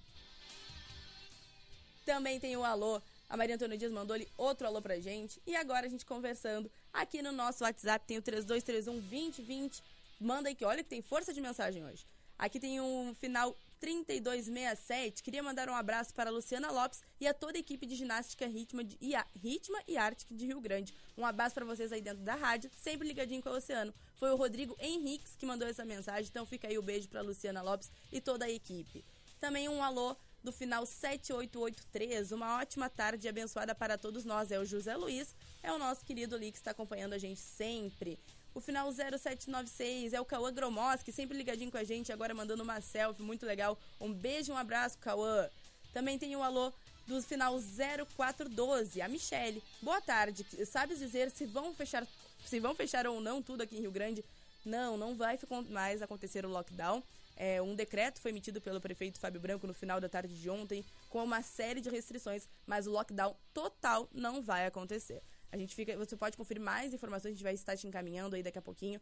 também 2.07 2.38
tem 2.38 2.57
o 2.57 2.64
alô. 2.64 3.00
A 3.28 3.37
Maria 3.37 3.54
Antônia 3.54 3.76
Dias 3.78 3.90
mandou-lhe 3.90 4.28
outro 4.37 4.66
alô 4.66 4.80
pra 4.83 5.00
gente. 5.00 5.40
E 5.46 5.57
agora 5.57 5.87
a 5.87 5.88
gente 5.88 6.04
conversando 6.04 6.70
aqui 6.94 7.20
no 7.20 7.33
nosso 7.33 7.64
WhatsApp. 7.64 8.07
Tem 8.07 8.16
o 8.16 8.22
3231 8.22 9.00
2020. 9.00 9.83
Manda 10.20 10.48
aí 10.48 10.54
que 10.54 10.64
olha 10.64 10.83
que 10.83 10.88
tem 10.88 11.02
força 11.02 11.35
de 11.35 11.40
mensagem 11.40 11.85
hoje. 11.85 12.07
Aqui 12.38 12.59
tem 12.59 12.80
um 12.80 13.14
final 13.14 13.57
3267. 13.80 15.22
Queria 15.22 15.42
mandar 15.42 15.68
um 15.68 15.74
abraço 15.74 16.14
para 16.14 16.30
a 16.30 16.33
Luciana 16.33 16.70
Lopes 16.70 17.02
e 17.20 17.26
a 17.26 17.35
toda 17.35 17.59
a 17.59 17.61
equipe 17.61 17.85
de 17.85 17.94
ginástica 17.94 18.46
Ritma, 18.46 18.83
de, 18.83 18.96
e, 19.00 19.14
a, 19.14 19.26
Ritma 19.37 19.78
e 19.87 19.96
Arte 19.96 20.26
de 20.30 20.46
Rio 20.46 20.61
Grande. 20.61 20.94
Um 21.18 21.26
abraço 21.26 21.54
para 21.54 21.66
vocês 21.66 21.92
aí 21.92 22.00
dentro 22.00 22.22
da 22.22 22.35
rádio, 22.35 22.70
sempre 22.76 23.07
ligadinho 23.07 23.42
com 23.42 23.50
o 23.50 23.57
Oceano. 23.57 23.92
Foi 24.16 24.30
o 24.30 24.37
Rodrigo 24.37 24.74
Henriques 24.80 25.37
que 25.37 25.44
mandou 25.44 25.68
essa 25.68 25.85
mensagem, 25.85 26.28
então 26.30 26.46
fica 26.46 26.66
aí 26.66 26.78
o 26.78 26.83
beijo 26.83 27.09
para 27.09 27.20
Luciana 27.20 27.61
Lopes 27.61 27.90
e 28.11 28.20
toda 28.20 28.46
a 28.46 28.50
equipe. 28.50 29.04
Também 29.38 29.68
um 29.68 29.83
alô 29.83 30.16
do 30.44 30.52
final 30.52 30.85
7883. 30.85 32.30
Uma 32.30 32.59
ótima 32.59 32.90
tarde 32.90 33.26
abençoada 33.26 33.74
para 33.74 33.96
todos 33.96 34.24
nós. 34.24 34.52
É 34.52 34.61
o 34.61 34.64
José 34.64 34.94
Luiz, 34.94 35.35
é 35.62 35.72
o 35.72 35.78
nosso 35.78 36.04
querido 36.04 36.37
ali 36.37 36.52
que 36.52 36.59
está 36.59 36.70
acompanhando 36.70 37.14
a 37.14 37.18
gente 37.18 37.40
sempre. 37.40 38.18
O 38.54 38.61
final 38.61 38.92
0796 38.92 40.12
é 40.12 40.20
o 40.20 40.24
Cauã 40.24 40.52
Gromoski, 40.52 41.11
sempre 41.11 41.37
ligadinho 41.37 41.72
com 41.72 41.78
a 41.78 41.83
gente, 41.83 42.12
agora 42.12 42.33
mandando 42.35 42.62
uma 42.62 42.80
selfie, 42.80 43.22
muito 43.22 43.44
legal. 43.44 43.76
Um 44.00 44.12
beijo, 44.12 44.52
um 44.52 44.57
abraço, 44.57 44.98
Cauã. 44.98 45.48
Também 45.92 46.18
tem 46.18 46.37
o 46.37 46.42
alô 46.42 46.72
do 47.07 47.20
final 47.22 47.59
0412, 47.59 49.00
a 49.00 49.09
Michele. 49.09 49.62
Boa 49.83 50.00
tarde. 50.00 50.46
Sabes 50.66 50.98
dizer 50.98 51.30
se 51.30 51.46
vão 51.46 51.74
fechar 51.74 52.07
se 52.44 52.61
vão 52.61 52.74
fechar 52.74 53.07
ou 53.07 53.20
não 53.20 53.42
tudo 53.42 53.62
aqui 53.62 53.76
em 53.76 53.80
Rio 53.80 53.90
Grande? 53.90 54.22
Não, 54.64 54.96
não 54.96 55.14
vai 55.14 55.38
mais 55.70 56.02
acontecer 56.02 56.44
o 56.44 56.48
lockdown. 56.48 57.02
É, 57.37 57.61
um 57.61 57.75
decreto 57.75 58.20
foi 58.20 58.31
emitido 58.31 58.61
pelo 58.61 58.81
prefeito 58.81 59.18
Fábio 59.18 59.40
Branco 59.40 59.66
no 59.66 59.75
final 59.75 60.01
da 60.01 60.09
tarde 60.09 60.40
de 60.40 60.49
ontem, 60.49 60.85
com 61.09 61.23
uma 61.23 61.42
série 61.42 61.81
de 61.81 61.90
restrições, 61.90 62.49
mas 62.66 62.87
o 62.87 62.90
lockdown 62.90 63.37
total 63.53 64.09
não 64.12 64.42
vai 64.42 64.66
acontecer. 64.66 65.23
A 65.51 65.57
gente 65.57 65.75
fica, 65.75 65.97
você 65.97 66.16
pode 66.16 66.37
conferir 66.37 66.62
mais 66.62 66.92
informações, 66.92 67.31
a 67.31 67.35
gente 67.35 67.44
vai 67.44 67.55
estar 67.55 67.77
te 67.77 67.87
encaminhando 67.87 68.37
aí 68.37 68.42
daqui 68.42 68.59
a 68.59 68.62
pouquinho. 68.62 69.01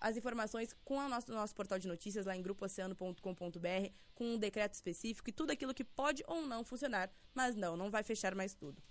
As 0.00 0.16
informações 0.16 0.74
com 0.82 0.96
o 0.96 1.08
nosso, 1.08 1.30
nosso 1.30 1.54
portal 1.54 1.78
de 1.78 1.86
notícias 1.86 2.24
lá 2.24 2.34
em 2.34 2.40
grupooceano.com.br, 2.40 3.92
com 4.14 4.24
um 4.24 4.38
decreto 4.38 4.74
específico 4.74 5.28
e 5.28 5.32
tudo 5.32 5.50
aquilo 5.50 5.74
que 5.74 5.84
pode 5.84 6.24
ou 6.26 6.46
não 6.46 6.64
funcionar, 6.64 7.10
mas 7.34 7.54
não, 7.54 7.76
não 7.76 7.90
vai 7.90 8.02
fechar 8.02 8.34
mais 8.34 8.54
tudo. 8.54 8.82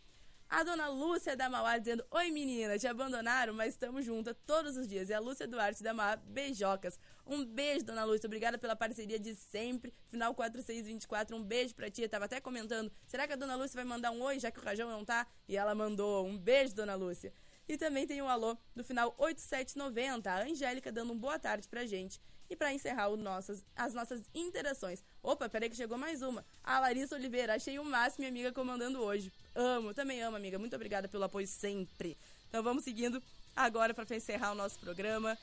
A 0.49 0.63
dona 0.63 0.87
Lúcia 0.87 1.37
da 1.37 1.47
Mauá 1.47 1.77
dizendo: 1.77 2.03
Oi 2.09 2.31
menina, 2.31 2.75
te 2.79 2.87
abandonaram, 2.87 3.53
mas 3.53 3.73
estamos 3.73 4.03
juntas 4.03 4.35
todos 4.47 4.75
os 4.77 4.87
dias. 4.87 5.07
E 5.07 5.13
a 5.13 5.19
Lúcia 5.19 5.47
Duarte 5.47 5.83
da 5.83 5.93
Mauá, 5.93 6.15
beijocas. 6.15 6.99
Um 7.23 7.45
beijo, 7.45 7.85
dona 7.85 8.03
Lúcia, 8.03 8.25
obrigada 8.25 8.57
pela 8.57 8.75
parceria 8.75 9.19
de 9.19 9.35
sempre. 9.35 9.93
Final 10.07 10.33
4624, 10.33 11.37
um 11.37 11.43
beijo 11.43 11.75
pra 11.75 11.91
ti. 11.91 12.01
Eu 12.01 12.09
tava 12.09 12.25
até 12.25 12.41
comentando: 12.41 12.91
será 13.05 13.27
que 13.27 13.33
a 13.33 13.35
dona 13.35 13.55
Lúcia 13.55 13.75
vai 13.75 13.85
mandar 13.85 14.09
um 14.09 14.23
oi, 14.23 14.39
já 14.39 14.49
que 14.49 14.59
o 14.59 14.63
Rajão 14.63 14.89
não 14.89 15.05
tá? 15.05 15.27
E 15.47 15.55
ela 15.55 15.75
mandou: 15.75 16.25
um 16.25 16.35
beijo, 16.35 16.73
dona 16.73 16.95
Lúcia. 16.95 17.31
E 17.67 17.77
também 17.77 18.07
tem 18.07 18.19
um 18.19 18.27
alô 18.27 18.57
do 18.75 18.83
final 18.83 19.13
8790, 19.19 20.31
a 20.31 20.41
Angélica 20.41 20.91
dando 20.91 21.13
um 21.13 21.17
boa 21.17 21.37
tarde 21.37 21.69
pra 21.69 21.85
gente. 21.85 22.19
E 22.49 22.55
para 22.55 22.73
encerrar 22.73 23.09
o 23.09 23.15
nossas, 23.15 23.63
as 23.75 23.93
nossas 23.93 24.23
interações. 24.33 25.03
Opa, 25.21 25.47
peraí 25.47 25.69
que 25.69 25.75
chegou 25.75 25.95
mais 25.95 26.23
uma. 26.23 26.43
A 26.63 26.79
Larissa 26.79 27.15
Oliveira, 27.15 27.53
achei 27.53 27.77
o 27.77 27.85
máximo 27.85 28.21
minha 28.21 28.29
amiga 28.29 28.51
comandando 28.51 28.99
hoje. 28.99 29.31
Amo, 29.61 29.93
também 29.93 30.21
amo, 30.21 30.37
amiga. 30.37 30.57
Muito 30.57 30.73
obrigada 30.73 31.09
pelo 31.09 31.25
apoio 31.25 31.45
sempre. 31.45 32.17
Então 32.47 32.63
vamos 32.63 32.81
seguindo 32.81 33.21
agora 33.53 33.93
para 33.93 34.15
encerrar 34.15 34.53
o 34.53 34.55
nosso 34.55 34.79
programa. 34.79 35.37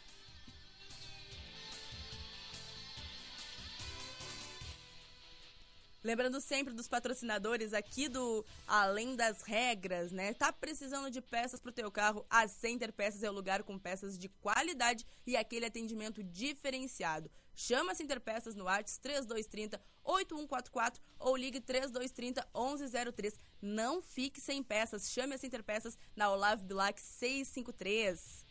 Lembrando 6.02 6.40
sempre 6.40 6.72
dos 6.72 6.88
patrocinadores 6.88 7.74
aqui 7.74 8.08
do 8.08 8.42
Além 8.66 9.16
das 9.16 9.42
Regras, 9.42 10.10
né? 10.10 10.32
Tá 10.32 10.50
precisando 10.50 11.10
de 11.10 11.20
peças 11.20 11.60
pro 11.60 11.70
teu 11.70 11.90
carro? 11.90 12.24
A 12.30 12.48
Center 12.48 12.94
Peças 12.94 13.22
é 13.22 13.28
o 13.28 13.34
lugar 13.34 13.64
com 13.64 13.78
peças 13.78 14.16
de 14.16 14.30
qualidade 14.30 15.04
e 15.26 15.36
aquele 15.36 15.66
atendimento 15.66 16.24
diferenciado. 16.24 17.30
Chama 17.58 17.92
a 17.92 17.94
Center 17.94 18.20
Peças 18.20 18.54
no 18.54 18.64
WhatsApp 18.64 19.00
3230 19.00 19.80
8144 20.04 21.02
ou 21.18 21.34
ligue 21.34 21.58
3230 21.58 22.46
1103. 22.54 23.40
Não 23.62 24.02
fique 24.02 24.42
sem 24.42 24.62
peças. 24.62 25.10
Chame 25.10 25.34
a 25.34 25.38
Center 25.38 25.64
Peças 25.64 25.96
na 26.14 26.30
Olavo 26.30 26.66
Bilac 26.66 27.00
653. 27.00 28.44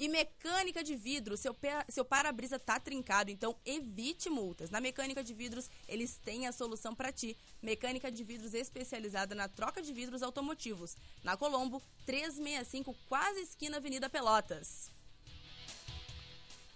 E 0.00 0.08
mecânica 0.08 0.82
de 0.82 0.94
vidro, 0.94 1.36
seu, 1.36 1.56
seu 1.88 2.04
para-brisa 2.04 2.56
tá 2.56 2.78
trincado, 2.78 3.32
então 3.32 3.56
evite 3.64 4.30
multas. 4.30 4.70
Na 4.70 4.80
mecânica 4.80 5.24
de 5.24 5.34
vidros, 5.34 5.68
eles 5.88 6.18
têm 6.18 6.46
a 6.46 6.52
solução 6.52 6.94
para 6.94 7.12
ti. 7.12 7.36
Mecânica 7.60 8.10
de 8.10 8.22
vidros 8.22 8.54
especializada 8.54 9.34
na 9.34 9.48
troca 9.48 9.82
de 9.82 9.92
vidros 9.92 10.22
automotivos. 10.22 10.96
Na 11.24 11.36
Colombo, 11.36 11.82
365, 12.06 12.94
quase 13.08 13.40
esquina 13.40 13.78
Avenida 13.78 14.08
Pelotas. 14.08 14.97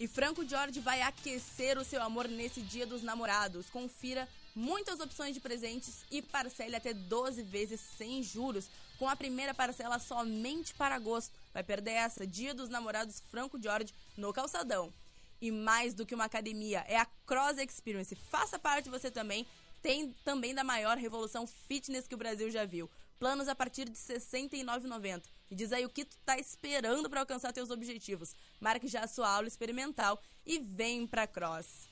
E 0.03 0.09
Franco 0.09 0.45
Jorge 0.45 0.81
vai 0.81 1.01
aquecer 1.01 1.79
o 1.79 1.85
seu 1.85 2.03
amor 2.03 2.27
nesse 2.27 2.61
Dia 2.61 2.85
dos 2.85 3.05
Namorados. 3.05 3.71
Confira 3.71 4.29
muitas 4.53 4.99
opções 4.99 5.33
de 5.33 5.38
presentes 5.38 6.05
e 6.11 6.21
parcele 6.21 6.75
até 6.75 6.93
12 6.93 7.41
vezes 7.45 7.81
sem 7.97 8.21
juros, 8.21 8.69
com 8.99 9.09
a 9.09 9.15
primeira 9.15 9.55
parcela 9.55 10.01
somente 10.01 10.75
para 10.75 10.97
agosto. 10.97 11.31
Vai 11.55 11.62
perder 11.62 11.93
essa 11.93 12.27
Dia 12.27 12.53
dos 12.53 12.69
Namorados 12.69 13.23
Franco 13.31 13.62
Jorge 13.62 13.95
no 14.17 14.33
Calçadão. 14.33 14.93
E 15.41 15.53
mais 15.53 15.95
do 15.95 16.05
que 16.05 16.17
uma 16.17 16.25
academia, 16.25 16.85
é 16.88 16.99
a 16.99 17.07
Cross 17.25 17.59
Experience. 17.59 18.17
Faça 18.29 18.59
parte 18.59 18.91
você 18.91 19.09
também. 19.09 19.47
Tem 19.81 20.12
também 20.25 20.53
da 20.53 20.65
maior 20.65 20.97
revolução 20.97 21.47
fitness 21.47 22.09
que 22.09 22.15
o 22.17 22.19
Brasil 22.19 22.51
já 22.51 22.65
viu. 22.65 22.91
Planos 23.21 23.47
a 23.47 23.55
partir 23.55 23.88
de 23.88 23.97
R$ 23.97 24.19
69,90. 24.19 25.23
E 25.53 25.55
diz 25.55 25.71
aí 25.71 25.85
o 25.85 25.91
que 25.91 26.07
tu 26.07 26.17
tá 26.25 26.38
esperando 26.38 27.11
para 27.11 27.21
alcançar 27.21 27.53
teus 27.53 27.69
objetivos. 27.69 28.35
Marque 28.59 28.88
já 28.88 29.01
a 29.01 29.07
sua 29.07 29.29
aula 29.29 29.47
experimental 29.47 30.19
e 30.47 30.59
vem 30.59 31.07
pra 31.07 31.27
Cross. 31.27 31.91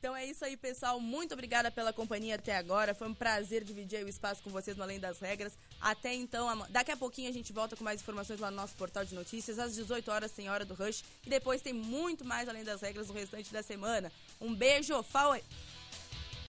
Então 0.00 0.16
é 0.16 0.26
isso 0.26 0.44
aí, 0.44 0.56
pessoal. 0.56 0.98
Muito 0.98 1.32
obrigada 1.32 1.70
pela 1.70 1.92
companhia 1.92 2.34
até 2.34 2.56
agora. 2.56 2.92
Foi 2.92 3.06
um 3.06 3.14
prazer 3.14 3.62
dividir 3.62 4.04
o 4.04 4.08
espaço 4.08 4.42
com 4.42 4.50
vocês 4.50 4.76
no 4.76 4.82
Além 4.82 4.98
das 4.98 5.20
Regras. 5.20 5.56
Até 5.80 6.12
então, 6.12 6.66
daqui 6.68 6.90
a 6.90 6.96
pouquinho 6.96 7.28
a 7.28 7.32
gente 7.32 7.52
volta 7.52 7.76
com 7.76 7.84
mais 7.84 8.00
informações 8.00 8.40
lá 8.40 8.50
no 8.50 8.56
nosso 8.56 8.74
portal 8.74 9.04
de 9.04 9.14
notícias. 9.14 9.60
Às 9.60 9.76
18 9.76 10.10
horas 10.10 10.32
tem 10.32 10.50
Hora 10.50 10.64
do 10.64 10.74
Rush. 10.74 11.04
E 11.24 11.30
depois 11.30 11.62
tem 11.62 11.72
muito 11.72 12.24
mais 12.24 12.48
Além 12.48 12.64
das 12.64 12.80
Regras 12.80 13.06
no 13.06 13.14
restante 13.14 13.52
da 13.52 13.62
semana. 13.62 14.10
Um 14.40 14.52
beijo, 14.52 15.00
fala! 15.04 15.40